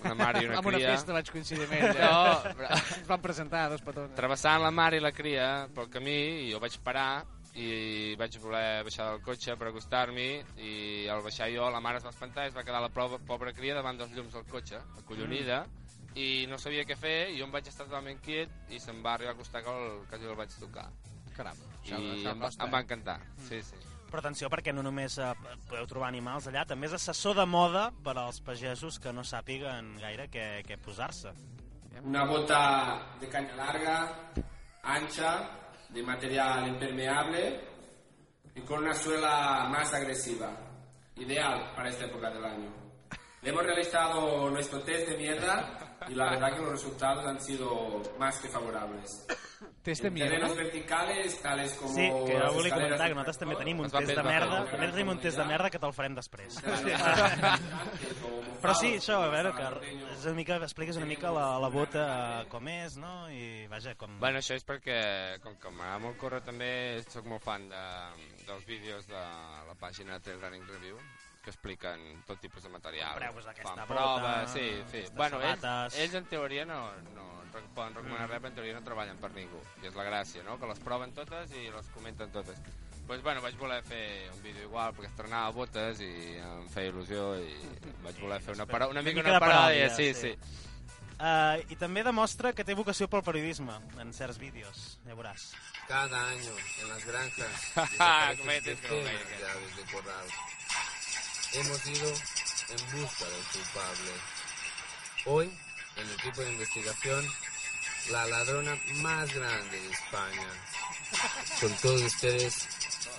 [0.05, 0.95] una mare i una Amb una cria.
[0.97, 1.91] festa vaig coincidir amb ell.
[2.01, 2.55] No, Eh?
[2.57, 4.15] però- Ens van presentar dos petons.
[4.17, 7.25] travessant la mare i la cria pel camí i jo vaig parar
[7.59, 10.29] i vaig voler baixar del cotxe per acostar-m'hi
[10.63, 13.19] i al baixar jo la mare es va espantar i es va quedar la pobra,
[13.27, 15.65] pobra cria davant dels llums del cotxe, acollonida
[16.19, 19.15] i no sabia què fer i jo em vaig estar totalment quiet i se'm va
[19.15, 20.89] arribar a acostar que el, quasi el vaig tocar
[21.37, 21.57] Caram,
[21.87, 23.79] i això, això em, va, em va encantar sí, sí.
[24.11, 25.31] Però atenció, perquè no només eh,
[25.71, 29.93] podeu trobar animals allà, també és assessor de moda per als pagesos que no sàpiguen
[30.03, 31.31] gaire què, què posar-se.
[32.03, 32.59] Una bota
[33.21, 33.95] de caña larga,
[34.83, 35.31] ancha,
[35.91, 37.61] de material impermeable
[38.55, 40.51] y con una suela más agresiva,
[41.17, 42.73] ideal para esta época del año.
[43.43, 45.79] Le hemos realizado nuestro test de mierda
[46.09, 49.27] y la verdad que los resultados han sido más que favorables.
[49.83, 50.31] Test de en mierda?
[50.31, 54.13] terrenos verticales, tales como Sí, que jo volia comentar que nosaltres també tenim un test
[54.13, 56.59] de merda, també tenim un test de merda que te'l farem després.
[58.61, 59.67] Però sí, això, a veure, que
[60.17, 62.05] és una mica, expliques una mica la, la bota
[62.53, 63.15] com és, no?
[63.33, 64.19] I vaja, com...
[64.21, 64.99] Bueno, això és perquè,
[65.45, 66.71] com que m'agrada molt córrer, també
[67.09, 67.85] sóc molt fan de,
[68.45, 69.23] dels vídeos de
[69.69, 71.01] la pàgina de Trail Running Review,
[71.43, 73.17] que expliquen tot tipus de material.
[73.19, 74.99] Fan bota, proves, sí, sí.
[75.05, 75.99] aquestes Bueno, ells, sabates.
[75.99, 76.81] ells en teoria no,
[77.15, 77.29] no
[77.75, 79.59] poden recomanar res, però en teoria no treballen per ningú.
[79.83, 82.61] I és la gràcia, no?, que les proven totes i les comenten totes.
[82.61, 86.93] Doncs, pues, bueno, vaig voler fer un vídeo igual, perquè estrenava botes i em feia
[86.93, 87.57] il·lusió i
[88.05, 90.35] vaig voler fer una, para una, mica mica una paròdia, paròdia, sí, sí.
[90.37, 90.67] sí.
[91.21, 95.51] Uh, I també demostra que té vocació pel periodisme en certs vídeos, ja veuràs.
[95.89, 97.67] Cada año en las granjas
[97.99, 99.37] Ah, desaparecen decenas ¿qué?
[99.43, 100.27] de aves de corral.
[101.53, 104.13] Hemos ido en busca del culpable.
[105.27, 105.51] Hoy,
[105.97, 107.27] en el equipo de investigación,
[108.11, 110.49] la ladrona más grande de España.
[111.61, 112.69] Con todos ustedes,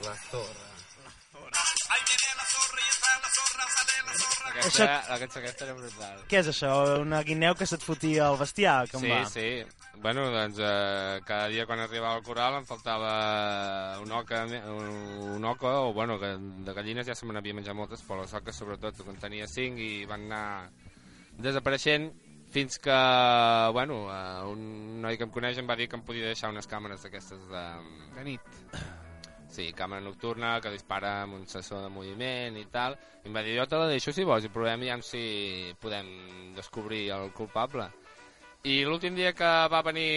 [0.04, 0.72] la zorra.
[4.52, 6.18] Aquesta, aquesta, aquesta era brutal.
[6.30, 6.72] Què és això?
[7.02, 8.84] Una guineu que se't fotia al bestiar?
[8.92, 9.22] Com Sí, va?
[9.30, 9.46] sí.
[10.02, 13.12] Bueno, doncs eh, cada dia quan arribava al coral em faltava
[14.02, 14.90] un oca, un,
[15.38, 16.34] un oca o bueno, que
[16.66, 19.80] de gallines ja se me n'havia menjat moltes, però les oques sobretot en tenia cinc
[19.80, 20.72] i van anar
[21.38, 22.10] desapareixent
[22.52, 22.98] fins que,
[23.72, 26.68] bueno, eh, un noi que em coneix em va dir que em podia deixar unes
[26.68, 27.64] càmeres d'aquestes de...
[28.18, 28.42] De nit.
[29.52, 32.96] Sí, càmera nocturna que dispara amb un sensor de moviment i tal.
[33.24, 36.08] I em va dir, jo te la deixo si vols i provem ja si podem
[36.56, 37.90] descobrir el culpable.
[38.64, 40.08] I l'últim dia que va venir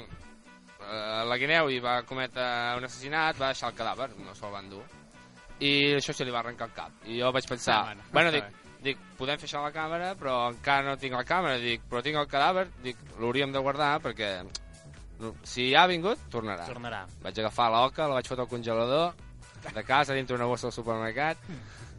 [0.00, 2.42] eh, la guineu i va cometre
[2.78, 4.82] un assassinat, va deixar el cadàver, no se'l van dur.
[5.60, 7.00] I això se li va arrencar el cap.
[7.06, 8.44] I jo vaig pensar, Ah, bueno, bueno, dic,
[8.82, 12.02] dic, podem fer això a la càmera, però encara no tinc la càmera, dic, però
[12.02, 14.32] tinc el cadàver, dic, l'hauríem de guardar perquè
[15.42, 16.66] si ha vingut, tornarà.
[16.68, 17.04] Tornarà.
[17.22, 19.14] Vaig agafar l'oca, la vaig fotre al congelador
[19.74, 21.38] de casa, dintre una bossa del supermercat,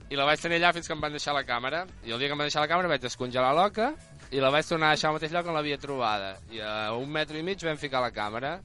[0.10, 1.86] i la vaig tenir allà fins que em van deixar la càmera.
[2.06, 3.94] I el dia que em van deixar la càmera vaig descongelar l'oca
[4.32, 6.36] i la vaig tornar a deixar al mateix lloc on l'havia trobada.
[6.54, 8.60] I a un metre i mig vam ficar la càmera.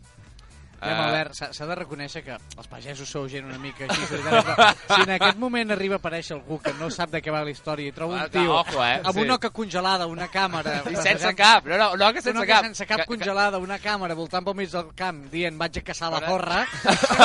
[0.80, 5.00] Ja, Eh, Albert, s'ha de reconèixer que els pagesos sou gent una mica així si
[5.02, 7.88] en aquest moment arriba a aparèixer algú que no sap de què va la història
[7.88, 9.00] i troba un tio ojo, eh?
[9.04, 9.20] amb Sí.
[9.26, 10.78] una oca congelada, una càmera...
[10.90, 12.64] I sense cap, no, no, no que sense una cap.
[12.64, 16.20] sense cap congelada, una càmera voltant pel mig del camp dient vaig a caçar la
[16.24, 16.64] porra,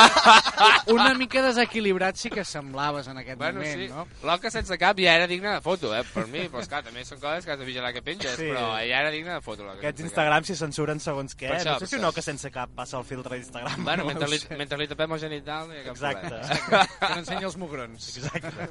[0.87, 4.07] una mica desequilibrat sí que semblaves en aquest Bueno, moment, sí, no?
[4.27, 7.19] l'oca sense cap ja era digna de foto, eh, per mi, però esclar, també són
[7.19, 8.49] coses que has de vigilar que penges, Sí.
[8.51, 9.67] però ja era digna de foto.
[9.77, 11.47] Aquests Instagram si censuren segons què.
[11.49, 13.77] Per això, no sé si un oca sense cap passa el filtre d'Instagram.
[13.77, 13.85] Cap.
[13.85, 16.31] Bueno, no mentre li, mentre li tapem el genital, no hi ha cap Exacte.
[16.33, 16.83] problema.
[17.05, 18.09] Que n'ensenya els mugrons.
[18.19, 18.69] Exacte.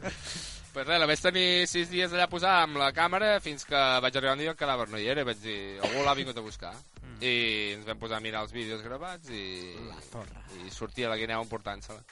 [0.74, 4.16] Pues res, la vaig tenir sis dies allà posada amb la càmera fins que vaig
[4.18, 6.42] arribar un dia el cadàver no hi era i vaig dir, algú l'ha vingut a
[6.42, 6.72] buscar.
[7.04, 7.18] Mm.
[7.22, 7.34] I
[7.76, 9.44] ens vam posar a mirar els vídeos gravats i,
[10.64, 12.02] i sortia la guineu emportant-se-la.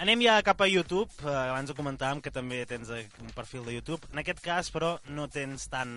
[0.00, 1.12] Anem ja cap a YouTube.
[1.20, 4.08] Eh, abans ho comentàvem que també tens un perfil de YouTube.
[4.14, 5.92] En aquest cas, però, no tens tant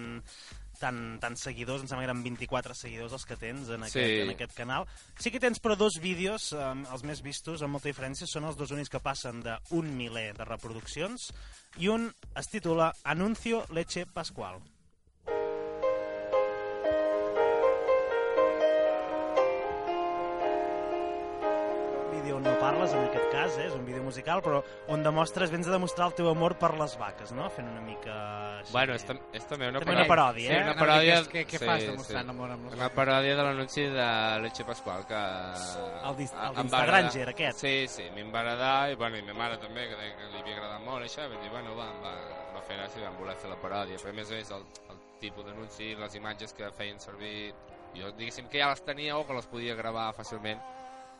[0.80, 4.20] tant, tant seguidors, em sembla que eren 24 seguidors els que tens en aquest, Sí.
[4.22, 4.88] en aquest canal.
[5.20, 6.58] Sí que tens, però, dos vídeos, eh,
[6.92, 10.46] els més vistos, amb molta diferència, són els dos únics que passen d'un miler de
[10.46, 11.32] reproduccions,
[11.78, 14.62] i un es titula Anuncio Leche Pascual.
[22.74, 23.68] Parles, en aquest cas, eh?
[23.70, 26.96] és un vídeo musical, però on demostres, vens a demostrar el teu amor per les
[26.98, 27.46] vaques, no?
[27.54, 28.16] Fent una mica...
[28.64, 28.72] Així.
[28.74, 30.62] Bueno, és, tam és també una També una paròdia, sí, eh?
[30.64, 31.18] una Una paròdia...
[31.22, 34.08] mica, què- què fas demostrant amor amb les Una paròdia de l'anunci de
[34.46, 35.22] Leche Pascual, que...
[36.10, 37.60] El d'Inst- el em va d'Instagranger, aquest.
[37.64, 40.16] Sí, sí, a mi em va agradar, i, bueno, i ma mare també, que deia
[40.18, 42.16] que li havia agradat molt això, i vaig dir, bueno, va, em va,
[42.58, 44.66] va fer gràcia i vam voler fer la paròdia, però a més a més el,
[44.96, 47.52] el tipus d'anunci, les imatges que feien servir,
[47.94, 50.60] jo diguéssim que ja les tenia o que les podia gravar fàcilment,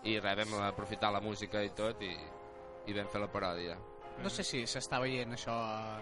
[0.04, 2.14] i res, vam aprofitar la música i tot, i,
[2.88, 3.80] i vam fer la paròdia.
[4.22, 5.54] No sé si s'està veient això...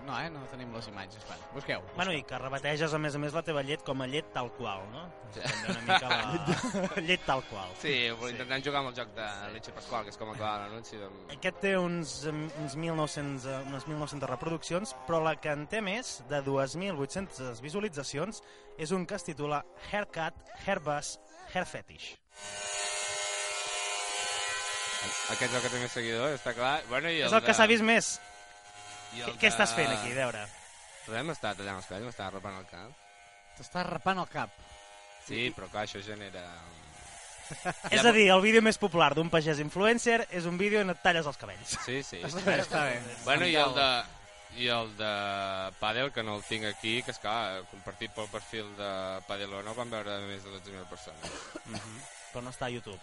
[0.05, 0.27] No, eh?
[0.33, 1.23] No tenim les imatges.
[1.29, 1.83] Bueno, busqueu.
[1.95, 4.51] Bueno, i que rebateges, a més a més, la teva llet com a llet tal
[4.57, 5.05] qual, no?
[5.37, 6.99] També una mica la...
[7.07, 7.71] llet tal qual.
[7.81, 8.31] Sí, sí.
[8.33, 10.99] intentant jugar amb el joc de Leche Pascual, que és com acaba l'anunci.
[11.01, 11.23] Doncs...
[11.37, 16.17] Aquest té uns, uns 1.900, eh, unes 1.900 reproduccions, però la que en té més,
[16.29, 18.43] de 2.800 visualitzacions,
[18.77, 21.15] és un que es titula Haircut, Hairbus,
[21.53, 22.11] Hair Fetish.
[25.31, 26.73] Aquest és el que té més seguidors, està clar.
[26.89, 28.19] Bueno, i És el que s'ha vist més.
[29.15, 30.43] I Què, el què de- estàs fent aquí, a veure?
[31.07, 32.91] Res, m'està tallant els cabells, m'està rapant el cap.
[33.57, 34.53] T'estàs rapant el cap.
[35.27, 36.45] Sí, però clar, això genera...
[37.91, 41.01] És a dir, el vídeo més popular d'un pagès influencer és un vídeo on et
[41.03, 41.73] talles els cabells.
[41.83, 42.21] Sí, sí.
[42.23, 43.01] Està bé, està bé.
[43.25, 43.89] Bueno, i el de...
[44.61, 45.09] I el de
[45.79, 48.89] Padel, que no el tinc aquí, que és clar, compartit pel perfil de
[49.23, 51.37] Padel o no, van veure més de 12.000 persones.
[52.33, 52.99] però no està a YouTube.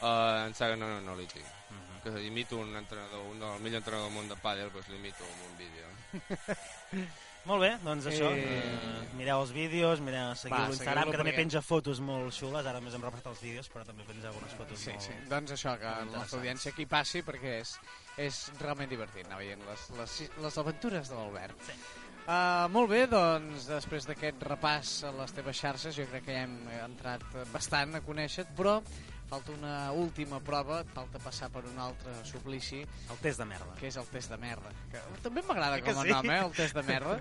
[0.00, 1.56] Uh, en sèrio, no, no, no l'hi tinc.
[2.00, 5.42] Que imito un entrenador, un del millor entrenador del món de pàdel, doncs l'imito amb
[5.50, 5.90] un vídeo.
[7.48, 11.62] Molt bé, doncs això, Eh, eh, mireu els vídeos, mireu, seguiu l'Instagram, que també penja
[11.64, 14.90] fotos molt xules, ara més hem repassat els vídeos, però també penja algunes fotos Sí,
[14.90, 15.06] molt...
[15.06, 15.16] sí.
[15.30, 17.72] Doncs això, que la nostra audiència aquí passi perquè és,
[18.18, 21.64] és realment divertit anar veient les, les, les aventures de l'Albert.
[21.64, 21.78] Sí.
[22.20, 26.44] Uh, molt bé, doncs després d'aquest repàs a les teves xarxes jo crec que ja
[26.44, 27.24] hem entrat
[27.54, 28.76] bastant a conèixer-te, però
[29.30, 33.72] falta una última prova, falta passar per un altre suplici, El test de merda.
[33.78, 34.72] que és el test de merda.
[34.90, 36.10] Que també m'agrada com a sí?
[36.10, 37.20] nom, eh, el test de merda,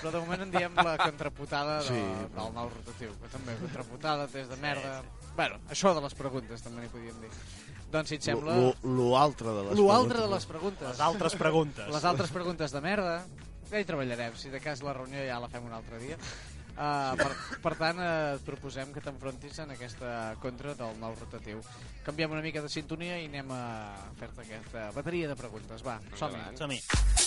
[0.00, 2.00] però de moment en diem la contraputada de, Sí.
[2.34, 5.02] del nou rotatiu, que també contraputada, test de merda...
[5.36, 7.30] Bueno, això de les preguntes també n'hi podíem dir.
[7.92, 8.56] Doncs si et sembla...
[8.56, 10.18] Lo, lo altre de les preguntes.
[10.18, 10.88] de les preguntes.
[10.88, 11.88] Les altres preguntes.
[11.92, 13.14] Les altres preguntes de merda.
[13.70, 16.16] Ja hi treballarem, si de cas la reunió ja la fem un altre dia.
[16.80, 21.60] Uh, per, per tant, uh, et proposem que t'enfrontis en aquesta contra del nou rotatiu.
[22.06, 23.64] Canviem una mica de sintonia i anem a
[24.16, 25.84] fer-te aquesta bateria de preguntes.
[25.84, 26.40] Va, som-hi.
[26.40, 26.62] Endavant.
[26.64, 27.19] Som-hi.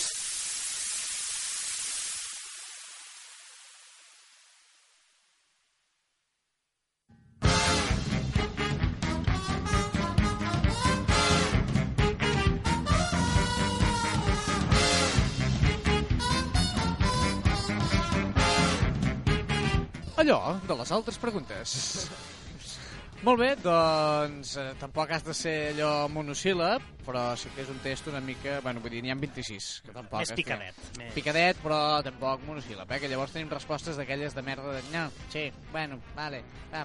[20.24, 21.74] Allò, de les altres preguntes.
[23.24, 27.78] Molt bé, doncs eh, tampoc has de ser allò monosíl·lab, però sí que és un
[27.80, 28.58] test una mica...
[28.60, 29.68] Bueno, vull dir, n'hi ha 26.
[29.86, 30.76] Que tampoc Més és picadet.
[30.90, 30.98] Que...
[31.00, 31.14] Més...
[31.16, 32.98] Picadet, però tampoc monosíl·lab, eh?
[33.00, 34.82] Que llavors tenim respostes d'aquelles de merda de...
[34.92, 36.42] No, sí, bueno, vale,
[36.74, 36.84] va.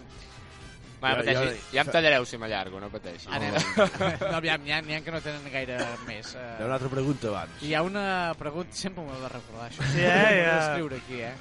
[1.00, 3.28] Va, Jo- pateixi, jo- ja em tallareu si m'allargo, no pateixi.
[3.36, 3.56] Anem.
[4.24, 5.78] no, aviam, n'hi ha, n'hi ha que no tenen gaire
[6.08, 6.34] més.
[6.36, 7.60] Hi ha Eh, una altra pregunta abans.
[7.68, 8.06] hi ha una
[8.40, 8.80] pregunta...
[8.80, 9.92] Sempre m'ho he de recordar, això.
[9.92, 10.56] Sí, eh, ja.
[10.56, 11.36] d'escriure aquí, eh?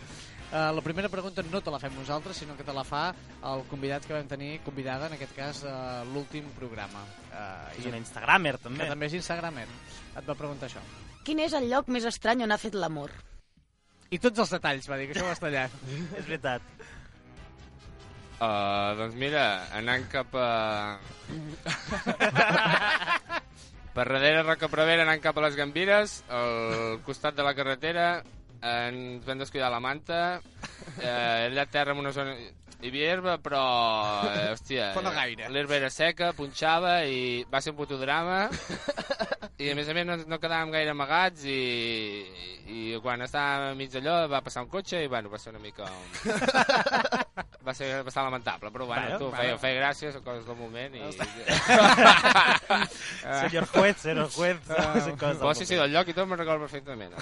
[0.49, 3.11] Uh, la primera pregunta no te la fem nosaltres, sinó que te la fa
[3.51, 7.03] el convidat que vam tenir, convidada, en aquest cas, uh, l'últim programa.
[7.28, 8.86] Uh, És una Instagramer, que també.
[8.88, 9.66] també és Instagramer.
[10.16, 10.80] Et va preguntar això.
[11.26, 13.12] Quin és el lloc més estrany on ha fet l'amor?
[14.09, 15.74] I tots els detalls, va dir, que això ho has tallat.
[16.16, 16.64] És veritat.
[18.38, 19.44] Uh, doncs mira,
[19.76, 20.96] anant cap a...
[23.99, 28.22] per darrere Rocapravera, anant cap a les Gambires, al costat de la carretera,
[28.63, 30.41] ens vam descuidar la manta,
[30.99, 32.35] eh, allà a terra en una zona...
[32.79, 33.61] Hi havia herba, però,
[34.31, 35.49] eh, hòstia, Però no gaire.
[35.51, 38.49] l'herba era seca, punxava i va ser un puto drama.
[39.59, 41.57] I a més a més no, no quedàvem gaire amagats i,
[42.70, 45.83] i quan estàvem mig d'allò va passar un cotxe i bueno, va ser una mica...
[45.91, 46.07] Un...
[47.66, 49.43] va ser bastant lamentable, però bueno, Bueno, tu, bueno.
[49.43, 51.03] feia, feia gràcia, són coses del moment i...
[53.49, 54.62] Senyor juez, senyor juez.
[55.09, 57.12] són coses del sí, sí, del lloc i tot me'n recordo perfectament.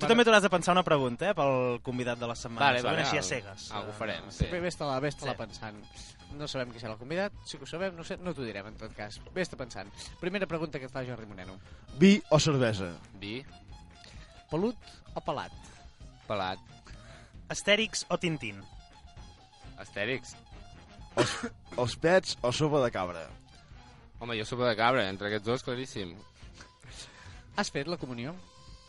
[0.00, 2.64] Tu també t'hauràs de pensar una pregunta, eh, pel convidat de la setmana.
[2.70, 3.68] Vale, vale, així a cegues.
[3.76, 4.45] Algú farem, sí.
[4.46, 4.52] Sí.
[4.54, 5.28] Bé, Vés-te-la vés Sí.
[5.38, 5.82] pensant.
[6.36, 8.76] No sabem qui serà el convidat, que ho sabem, no, sé, no t'ho direm en
[8.76, 9.20] tot cas.
[9.34, 9.90] Vés-te pensant.
[10.20, 11.58] Primera pregunta que et fa Jordi Moreno.
[11.98, 12.92] Vi o cervesa?
[13.20, 13.44] Vi,
[14.50, 14.76] Pelut
[15.14, 15.52] o pelat?
[16.26, 16.58] pelat,
[17.48, 18.60] Astèrix o Tintín?
[19.78, 20.34] astèrics.
[21.78, 23.26] Els pets o sopa de cabra?
[24.18, 26.16] Home, jo sopa de cabra, entre aquests dos, claríssim.
[27.56, 28.34] Has fet la comunió?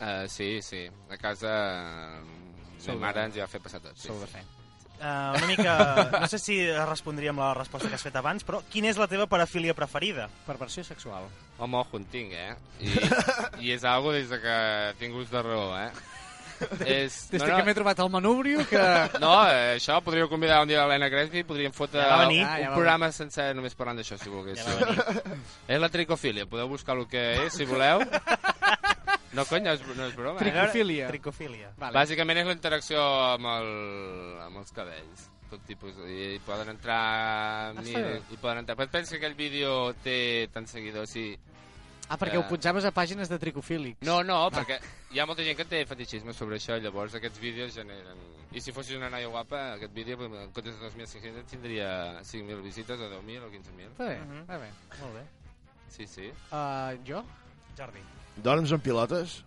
[0.00, 0.86] Uh, sí, sí.
[1.10, 1.52] A casa...
[2.78, 3.96] Sou Ma mare ens hi va fer passar tot.
[3.98, 4.38] Sí, Sou de sí.
[4.98, 5.74] Uh, una mica...
[6.18, 9.06] No sé si respondria amb la resposta que has fet abans, però quina és la
[9.10, 10.26] teva parafília preferida?
[10.46, 11.28] Perversió sexual.
[11.58, 12.54] Home, ojo, en tinc, eh?
[12.82, 12.94] I,
[13.68, 14.56] i és algo des de que
[14.98, 15.90] tinc gust de raó, eh?
[16.82, 17.28] És...
[17.30, 18.80] Des no, que m'he trobat el manubrio que...
[19.22, 22.40] No, eh, això, podríeu convidar un dia l'Helena Crespi, podríem fotre Ja venir.
[22.42, 24.64] un, Ah, ja va programa sencer només parlant d'això, si volgués.
[24.66, 25.22] Ja.
[25.68, 28.02] És la tricofília, podeu buscar el que és, si voleu.
[29.38, 30.40] No, cony, no és, no és broma.
[30.42, 30.44] Eh?
[30.48, 31.08] Tricofília.
[31.14, 31.72] Tricofília.
[31.78, 31.94] Vale.
[31.96, 33.68] Bàsicament és la interacció amb, el,
[34.50, 36.98] amb els cabells tot tipus, i, i poden entrar
[37.72, 38.16] Està mira, bé.
[38.34, 40.16] i poden entrar però pensa que aquell vídeo té
[40.52, 41.30] tants seguidors i...
[42.10, 42.40] Ah, perquè Eh.
[42.42, 44.02] ho punxaves a pàgines de tricofílics.
[44.04, 44.76] no, no, perquè
[45.12, 48.20] hi ha molta gent que té fetichisme sobre això llavors aquests vídeos generen
[48.52, 51.88] i si fossis una noia guapa, aquest vídeo en comptes de 2.500 tindria
[52.20, 54.70] 5.000 visites o 10.000 o 15.000 Està bé, està bé.
[55.00, 55.24] Molt bé.
[55.88, 57.24] sí, sí Uh, jo?
[57.76, 58.04] Jordi.
[58.44, 59.40] Dorms amb pilotes?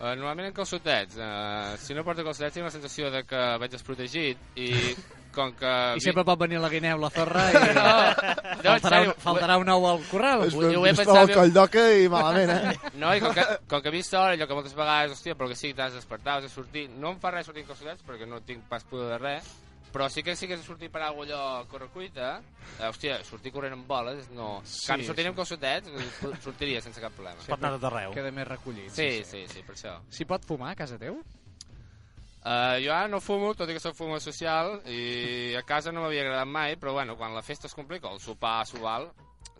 [0.00, 1.16] Uh, normalment en calçotets.
[1.16, 4.68] Uh, si no porto calçotets tinc la sensació de que vaig desprotegit i
[5.34, 5.70] com que...
[5.98, 9.56] I sempre pot venir la guineu, la zorra, i No, no, en faltarà, un, faltarà
[9.62, 10.44] un ou al corral.
[10.46, 12.74] Es, ho- he es pensat el coll d'oca i malament, eh?
[13.02, 15.48] No, i com que, com que he vist hora, allò que moltes vegades, hòstia, però
[15.50, 16.86] que sí, t'has de despertar, has de sortir.
[17.00, 19.48] No em fa res sortir en calçotets perquè no tinc pas pudor de res,
[19.94, 22.32] però sí que sí que sortir per alguna allò a correcuita.
[22.80, 24.56] Eh, hòstia, sortir corrent amb boles, no.
[24.64, 25.30] Sí, Sí, Can, sortir sí.
[25.30, 27.38] amb calçotets, eh, sortiria sense cap problema.
[27.46, 28.10] Pot anar tot arreu.
[28.16, 28.90] Queda més recollit.
[28.90, 30.00] Sí, sí, sí, per això.
[30.10, 31.22] S'hi pot fumar a casa teu?
[32.44, 36.02] Uh, jo ara no fumo, tot i que soc fumo social, i a casa no
[36.02, 39.06] m'havia agradat mai, però bueno, quan la festa es complica, el sopar s'ho val,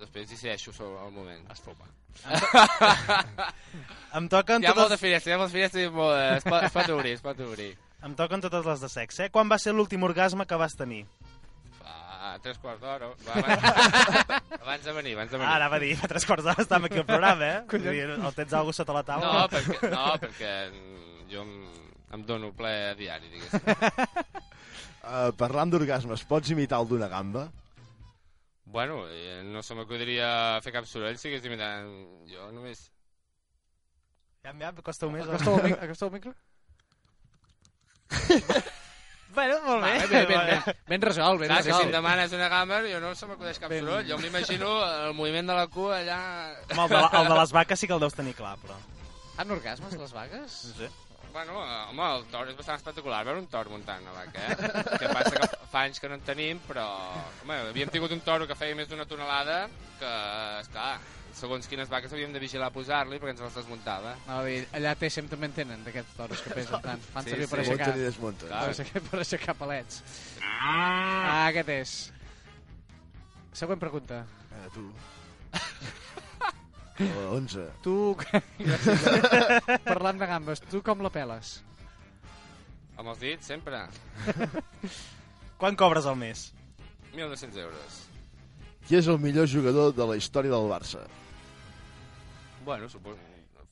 [0.03, 1.47] després decideixo sobre el moment.
[1.55, 1.87] Es fuma.
[4.19, 4.83] Em toquen Hi ha totes...
[4.83, 6.21] molta finestra, hi ha molta finestra i molt...
[6.37, 7.71] Es pot, es pot obrir, es pot obrir.
[8.05, 9.31] Em toquen totes les de sexe, eh?
[9.33, 11.05] Quan va ser l'últim orgasme que vas tenir?
[11.79, 13.09] Fa tres quarts d'hora.
[13.25, 15.49] Va, Abans, abans de venir, abans de venir.
[15.49, 17.65] Ah, anava a dir, fa tres quarts d'hora estàvem aquí al programa, eh?
[17.71, 19.33] Vull dir, O tens alguna sota la taula?
[19.33, 20.53] No, perquè, no, perquè
[21.33, 21.53] jo em,
[22.19, 23.73] em dono ple a diari, diguéssim.
[25.01, 27.49] Uh, parlant d'orgasmes, pots imitar el d'una gamba?
[28.75, 31.93] Bueno, eh, no se m'acudiria fer cap soroll si hagués imitant...
[32.29, 32.91] Jo només...
[34.45, 35.25] Ja, ja, costa més.
[35.25, 36.35] Acosta el, mic acosta el micro?
[39.35, 39.95] Bueno, molt bé.
[39.99, 41.89] Va, ben, ben, ben, ben resolt, ben Clar, que si resolt.
[41.89, 44.05] em demanes una gamba, jo no se m'acudeix cap Ben- soroll.
[44.07, 44.69] Jo m'imagino
[45.09, 46.19] el moviment de la cua allà...
[46.71, 48.77] Home, el, de, el de les vaques sí que el deus tenir clar, però...
[49.43, 50.61] Han orgasmes, les vagues?
[50.71, 50.91] No sé.
[51.35, 54.99] Bueno, home, el toro és bastant espectacular veure un toro muntant una vaca, eh?
[55.01, 56.87] que passa que fa anys que no en tenim, però...
[57.43, 59.65] Home, havíem tingut un toro que feia més d'una tonelada,
[59.99, 60.13] que,
[60.63, 60.93] esclar,
[61.35, 64.15] segons quines vaques havíem de vigilar posar-li perquè ens les desmuntava.
[64.29, 67.03] No, dir, allà a TSM també en tenen, d'aquests toros que pesen tant.
[67.15, 67.65] Fan Sí, servir per sí.
[67.67, 68.49] aixecar, Munten i desmunten.
[68.55, 70.01] per aixecar, per aixecar palets.
[70.45, 71.95] Ah, aquest és.
[73.55, 74.25] Següent pregunta.
[74.55, 74.89] Eh, tu.
[76.95, 77.63] Uh, 11.
[77.83, 77.93] Tu,
[79.91, 81.57] parlant de gambes, tu com la peles?
[82.95, 83.81] Amb els dits, sempre.
[85.59, 86.45] Quan cobres al mes?
[87.17, 87.97] 1.200 euros.
[88.87, 91.03] Qui és el millor jugador de la història del Barça?
[92.65, 93.19] Bueno, suposo...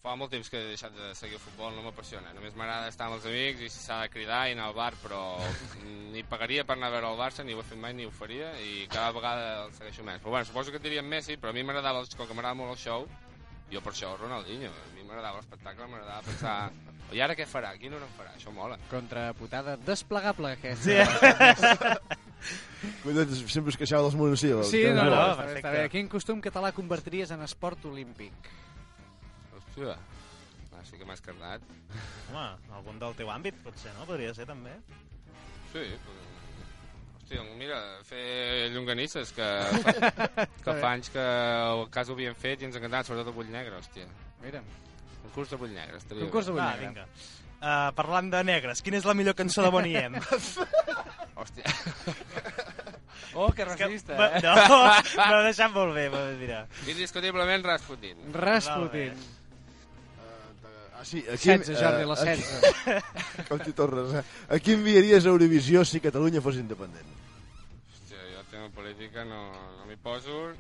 [0.03, 2.33] Fa molt temps que he deixat de seguir el futbol, no m'apassiona.
[2.35, 4.97] Només m'agrada estar amb els amics i si s'ha de cridar i anar al bar,
[4.99, 5.21] però
[6.11, 8.11] ni pagaria per anar a veure el Barça, ni ho he fet mai, ni ho
[8.11, 10.19] faria, i cada vegada el segueixo menys.
[10.25, 12.59] Però bueno, suposo que et diria Messi, però a mi m'agradava, el- com que m'agrada
[12.59, 13.07] molt el show,
[13.71, 16.57] jo per això Ronaldinho, a mi m'agradava l'espectacle, m'agradava pensar...
[17.13, 17.71] I ara què farà?
[17.79, 18.31] Quin no en farà?
[18.35, 18.79] Això mola.
[18.91, 21.05] Contraputada desplegable, aquesta.
[22.03, 22.23] Sí.
[23.05, 24.71] Collons, sempre us queixava dels monosíl·labs.
[24.71, 25.89] Sí, no, no, no, està bé, perfecte.
[25.95, 28.51] Quin costum català convertiries en esport olímpic?
[29.73, 29.95] Hòstia,
[30.77, 31.63] ah, sí que m'has cardat.
[32.31, 32.45] Home,
[32.77, 34.05] algun del teu àmbit, potser, no?
[34.09, 34.75] Podria ser, també.
[35.73, 36.29] Sí, però-
[37.23, 39.49] hòstia, mira, fer llonganisses, que
[39.85, 43.39] fa, que fa anys que el cas ho havien fet i ens encantava, sobretot el
[43.39, 44.07] bull negre, hòstia.
[44.43, 44.63] Mira,
[45.23, 46.59] Un curs de bull negre, estaria concurs de bé.
[46.59, 46.89] bull Va, negre.
[46.89, 47.07] vinga.
[47.63, 50.19] Uh, parlant de negres, quina és la millor cançó de Bonnie M?
[51.39, 51.63] Hòstia.
[53.35, 54.41] Oh, que racista, Va, eh?
[54.45, 54.57] No,
[55.23, 56.65] m'ho he deixat molt bé, m'ho dirà.
[56.91, 58.19] Indiscutiblement Rasputin.
[58.35, 59.15] Rasputin.
[59.15, 59.42] Ah,
[61.05, 63.49] sí, aquí, 16, Jordi, la aquí- 16.
[63.49, 64.25] Com t'hi tornes, eh?
[64.49, 67.07] A qui enviaries a Eurovisió si Catalunya fos independent?
[67.93, 69.43] Hòstia, jo el tema política no,
[69.79, 70.53] no m'hi poso.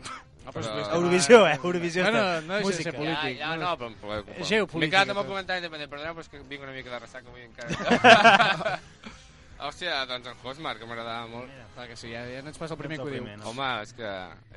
[0.44, 1.58] Ah, però però- Eurovisió, eh?
[1.62, 2.02] Eurovisió.
[2.02, 2.90] Bueno, no deixa de Música.
[2.90, 3.38] ser polític.
[3.38, 3.92] Ja, ja, no, però...
[4.00, 6.72] però, però Geopolítica, M'he quedat amb el comentari independent, perdoneu, però és que vinc una
[6.74, 8.80] mica de ressaca avui encara.
[9.62, 11.50] Hòstia, doncs en Hosmar, que m'agradava molt.
[11.76, 13.28] Clar que sí, ja, ja no ets pas el primer Ets que ho diu.
[13.38, 13.50] no?
[13.52, 14.10] Home, és que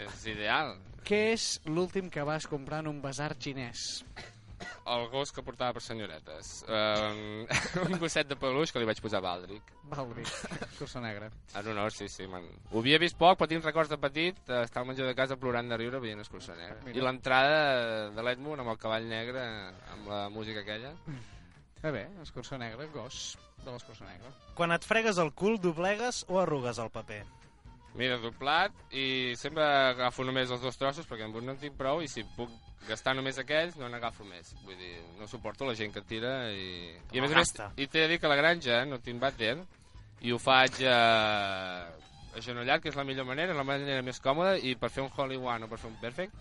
[0.08, 0.72] és ideal.
[1.06, 4.02] Què és l'últim que vas comprar en un basar xinès?
[4.86, 6.52] El gos que portava per senyoretes.
[6.70, 7.46] Um,
[7.88, 9.72] un gosset de peluix que li vaig posar Baldric.
[9.92, 10.32] Baldric,
[10.80, 11.30] cursa negra.
[11.58, 12.46] En honor, sí, sí, man.
[12.72, 15.40] Ho havia vist poc, però tinc records de petit, eh, estar al menjador de casa
[15.42, 16.80] plorant de riure veient Excursió Negra.
[16.86, 17.00] Mira.
[17.00, 19.46] I l'entrada de l'Edmund amb el cavall negre,
[19.96, 20.94] amb la música aquella.
[21.86, 24.32] Eh bé, escurça negra, gos de l'escurça negra.
[24.58, 27.24] Quan et fregues el cul, doblegues o arrugues el paper?
[27.96, 31.78] Mira, doblat, i sempre agafo només els dos trossos, perquè amb un no en tinc
[31.80, 32.52] prou, i si puc
[32.90, 34.52] gastar només aquells, no n'agafo més.
[34.66, 36.92] Vull dir, no suporto la gent que tira i...
[37.16, 39.24] I a més a més, i t'he de dir que a la granja no tinc
[39.24, 39.56] vàter,
[40.28, 44.76] i ho faig eh, agenollat, que és la millor manera, la manera més còmoda, i
[44.80, 46.34] per fer un Holy One o per fer un Perfect,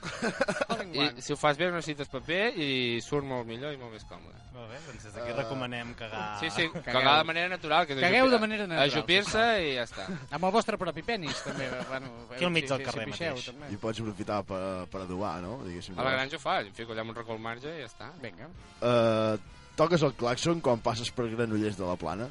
[0.98, 4.04] i si ho fas bé no necessites paper i surt molt millor i molt més
[4.10, 4.34] còmode.
[4.54, 6.24] Molt bé, doncs des d'aquí recomanem cagar...
[6.40, 6.84] Sí, sí, Cagueu.
[6.92, 7.86] cagar de manera natural.
[7.88, 10.06] Que Cagueu de manera natural, Ajupir-se i ja està.
[10.30, 11.66] Amb el vostre propi penis, també.
[11.88, 13.48] Bueno, Aquí al mig del si- carrer si pixeu, mateix.
[13.50, 13.72] també.
[13.74, 15.56] I pots aprofitar per, per adobar, no?
[15.66, 15.98] Diguéssim.
[15.98, 17.90] A la granja ho fa, em fico allà amb un racó al marge i ja
[17.90, 18.12] està.
[18.22, 18.46] Vinga.
[18.78, 19.34] Uh,
[19.78, 22.30] toques el claxon quan passes per Granollers de la Plana?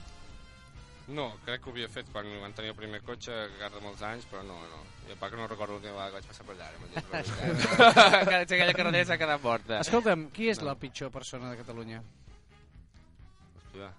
[1.08, 4.24] No, crec que ho havia fet quan van tenir el primer cotxe, que molts anys,
[4.32, 4.78] però no, no.
[5.10, 6.70] I a part que no recordo l'última vegada que vaig passar per allà.
[8.22, 9.82] Encara si aquella carretera s'ha quedat morta.
[9.84, 10.70] Escolta'm, qui és No.
[10.70, 12.00] la pitjor persona de Catalunya?
[13.58, 13.90] Hòstia.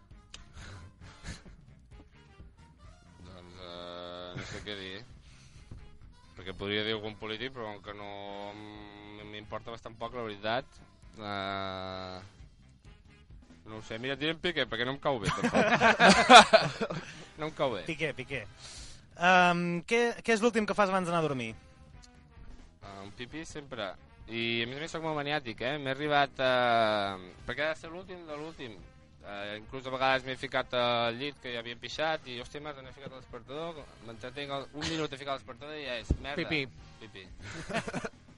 [3.28, 4.96] doncs uh, no sé què dir.
[6.38, 8.08] Perquè podria dir algun polític, però com que no
[9.28, 10.80] m'importa bastant poc, la veritat.
[11.20, 12.22] Uh,
[13.66, 15.30] no ho sé, mira, diré en Piqué, perquè no em cau bé,
[17.38, 17.82] no em cau bé.
[17.88, 18.44] Piqué, Piqué.
[19.14, 21.52] Um, què, què és l'últim que fas abans d'anar a dormir?
[22.82, 23.92] Uh, un pipí sempre.
[24.28, 25.76] I a més a més soc molt maniàtic, eh?
[25.78, 26.50] M'he arribat a...
[27.46, 28.74] Perquè ha de ser l'últim de l'últim.
[29.24, 32.82] Eh, inclús a vegades m'he ficat al llit que ja havia pixat i, hòstia, merda,
[32.84, 36.10] n'he ficat a l'espertador, m'entretenc el- un minut a ficar a l'espertador i ja és
[36.20, 36.36] merda.
[36.42, 36.66] Pipí.
[37.00, 37.24] Pipí.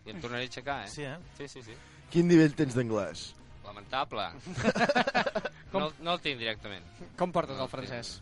[0.06, 0.88] I em tornaré a aixecar, eh?
[0.92, 1.16] Sí, eh?
[1.38, 1.74] Sí, sí, sí.
[2.12, 3.32] Quin nivell tens d'anglès?
[3.66, 4.30] Lamentable.
[5.74, 6.86] no, no el tinc directament.
[7.18, 8.16] Com portes el francès?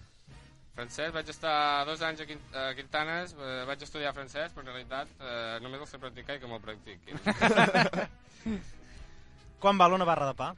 [0.75, 4.73] Francès, vaig estar dos anys a, Quint a Quintanes, eh, vaig estudiar francès, però en
[4.73, 7.15] realitat eh, només el sé practicar i que me'l practiqui.
[9.63, 10.49] Quan val una barra de pa?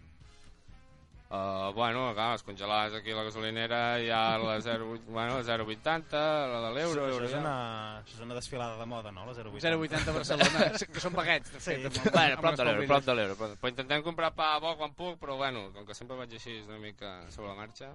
[1.29, 5.43] Uh, bueno, clar, les congelades aquí a la gasolinera hi ha la 0,8 bueno, la
[5.43, 6.13] 0,80,
[6.53, 7.03] la de l'euro...
[7.09, 7.41] Això, euro és ja.
[7.41, 7.55] una,
[7.99, 9.25] això és una desfilada de moda, no?
[9.27, 9.59] La 0,80.
[9.59, 11.75] 0,80 a Barcelona, que són paquets, de Sí.
[11.83, 11.99] fet.
[11.99, 13.35] amb- Bueno, prop de l'euro, prop de l'euro.
[13.41, 16.61] Però, però intentem comprar pa bo quan puc, però bueno, com que sempre vaig així
[16.69, 17.91] una mica sobre la marxa...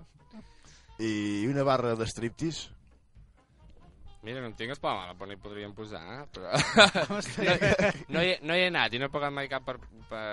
[0.99, 2.67] I una barra de striptease?
[4.21, 6.25] Mira, no en tinc espala mala, però no hi podríem posar, eh?
[6.35, 6.51] però...
[7.47, 7.55] no,
[8.13, 9.79] no, hi, no hi he anat i no he pagat mai cap per,
[10.11, 10.25] per...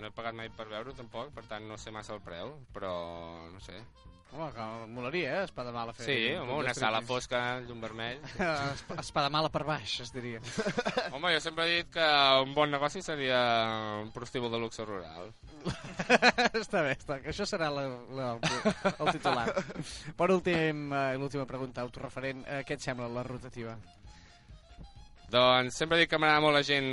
[0.00, 2.94] No he pagat mai per veure tampoc, per tant no sé massa el preu, però
[3.52, 3.82] no sé.
[4.30, 5.44] Home, que molaria, eh?
[5.48, 6.04] Espada mala fer...
[6.04, 8.18] Sí, home, un una de sala fosca, llum vermell.
[8.36, 10.42] Esp- Espada mala per baix, es diria.
[11.16, 12.08] Home, jo sempre he dit que
[12.44, 13.40] un bon negoci seria
[14.02, 15.32] un prostíbul de luxe rural.
[16.60, 17.18] està bé, està.
[17.24, 17.86] que Això serà la,
[18.20, 18.28] la,
[18.92, 19.48] el titular.
[20.20, 23.78] Per últim, eh, l'última pregunta, autoreferent, eh, què et sembla la rotativa?
[25.32, 26.86] Doncs sempre dic que m'agrada molt la gent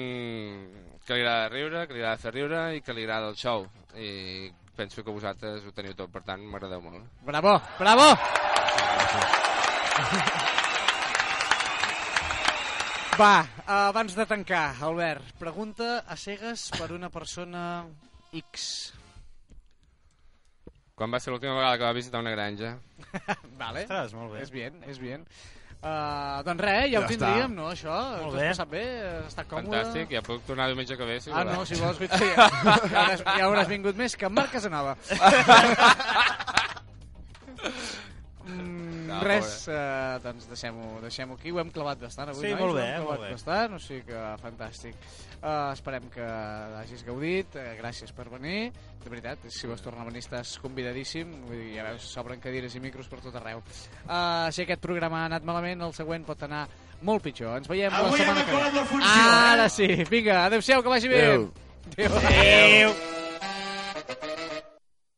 [1.06, 3.68] que li agrada riure, que li agrada fer riure i que li agrada el show.
[3.96, 7.08] I penso que vosaltres ho teniu tot, per tant m'agradeu molt.
[7.26, 8.12] Bravo, bravo!
[13.16, 17.86] Va, abans de tancar, Albert, pregunta a cegues per una persona
[18.36, 18.66] X.
[20.96, 22.74] Quan va ser l'última vegada que va visitar una granja?
[23.62, 23.86] Vale.
[23.86, 24.44] Ostres, molt bé.
[24.44, 25.24] És bien, és bien.
[25.86, 27.12] Uh, doncs res, ja, Ja ho està.
[27.14, 27.94] tindríem, no, això?
[28.24, 28.48] Molt bé.
[28.50, 28.82] passat bé?
[29.28, 29.70] Estat còmode?
[29.70, 31.60] Fantàstic, ja puc tornar diumenge que ve, si Ah, voleu.
[31.60, 32.48] no, si vols, guaita, ja, ja,
[32.96, 34.98] hauràs, ja hauràs vingut més que en Marc Casanova.
[39.06, 41.52] mm, No, res, eh, doncs deixem-ho deixem aquí.
[41.52, 42.60] Ho hem clavat bastant avui, Sí, nois?
[42.62, 43.32] molt Ho bé, hem molt clavat bé.
[43.38, 44.96] bastant, o sigui que fantàstic.
[45.46, 46.26] Uh, esperem que
[46.82, 48.72] hagis gaudit, uh, gràcies per venir.
[49.04, 52.74] De veritat, si vols tornar a venir estàs convidadíssim, vull dir, ja veus, s'obren cadires
[52.76, 53.62] i micros per tot arreu.
[54.08, 56.68] Uh, si aquest programa ha anat malament, el següent pot anar
[57.06, 57.58] molt pitjor.
[57.60, 58.72] Ens veiem la setmana que ve.
[58.80, 59.12] la funció,
[59.52, 61.22] Ara sí, vinga, adeu-siau, que vagi bé.
[61.28, 61.52] Adéu.
[61.94, 62.18] Adéu.
[62.18, 63.25] Adéu.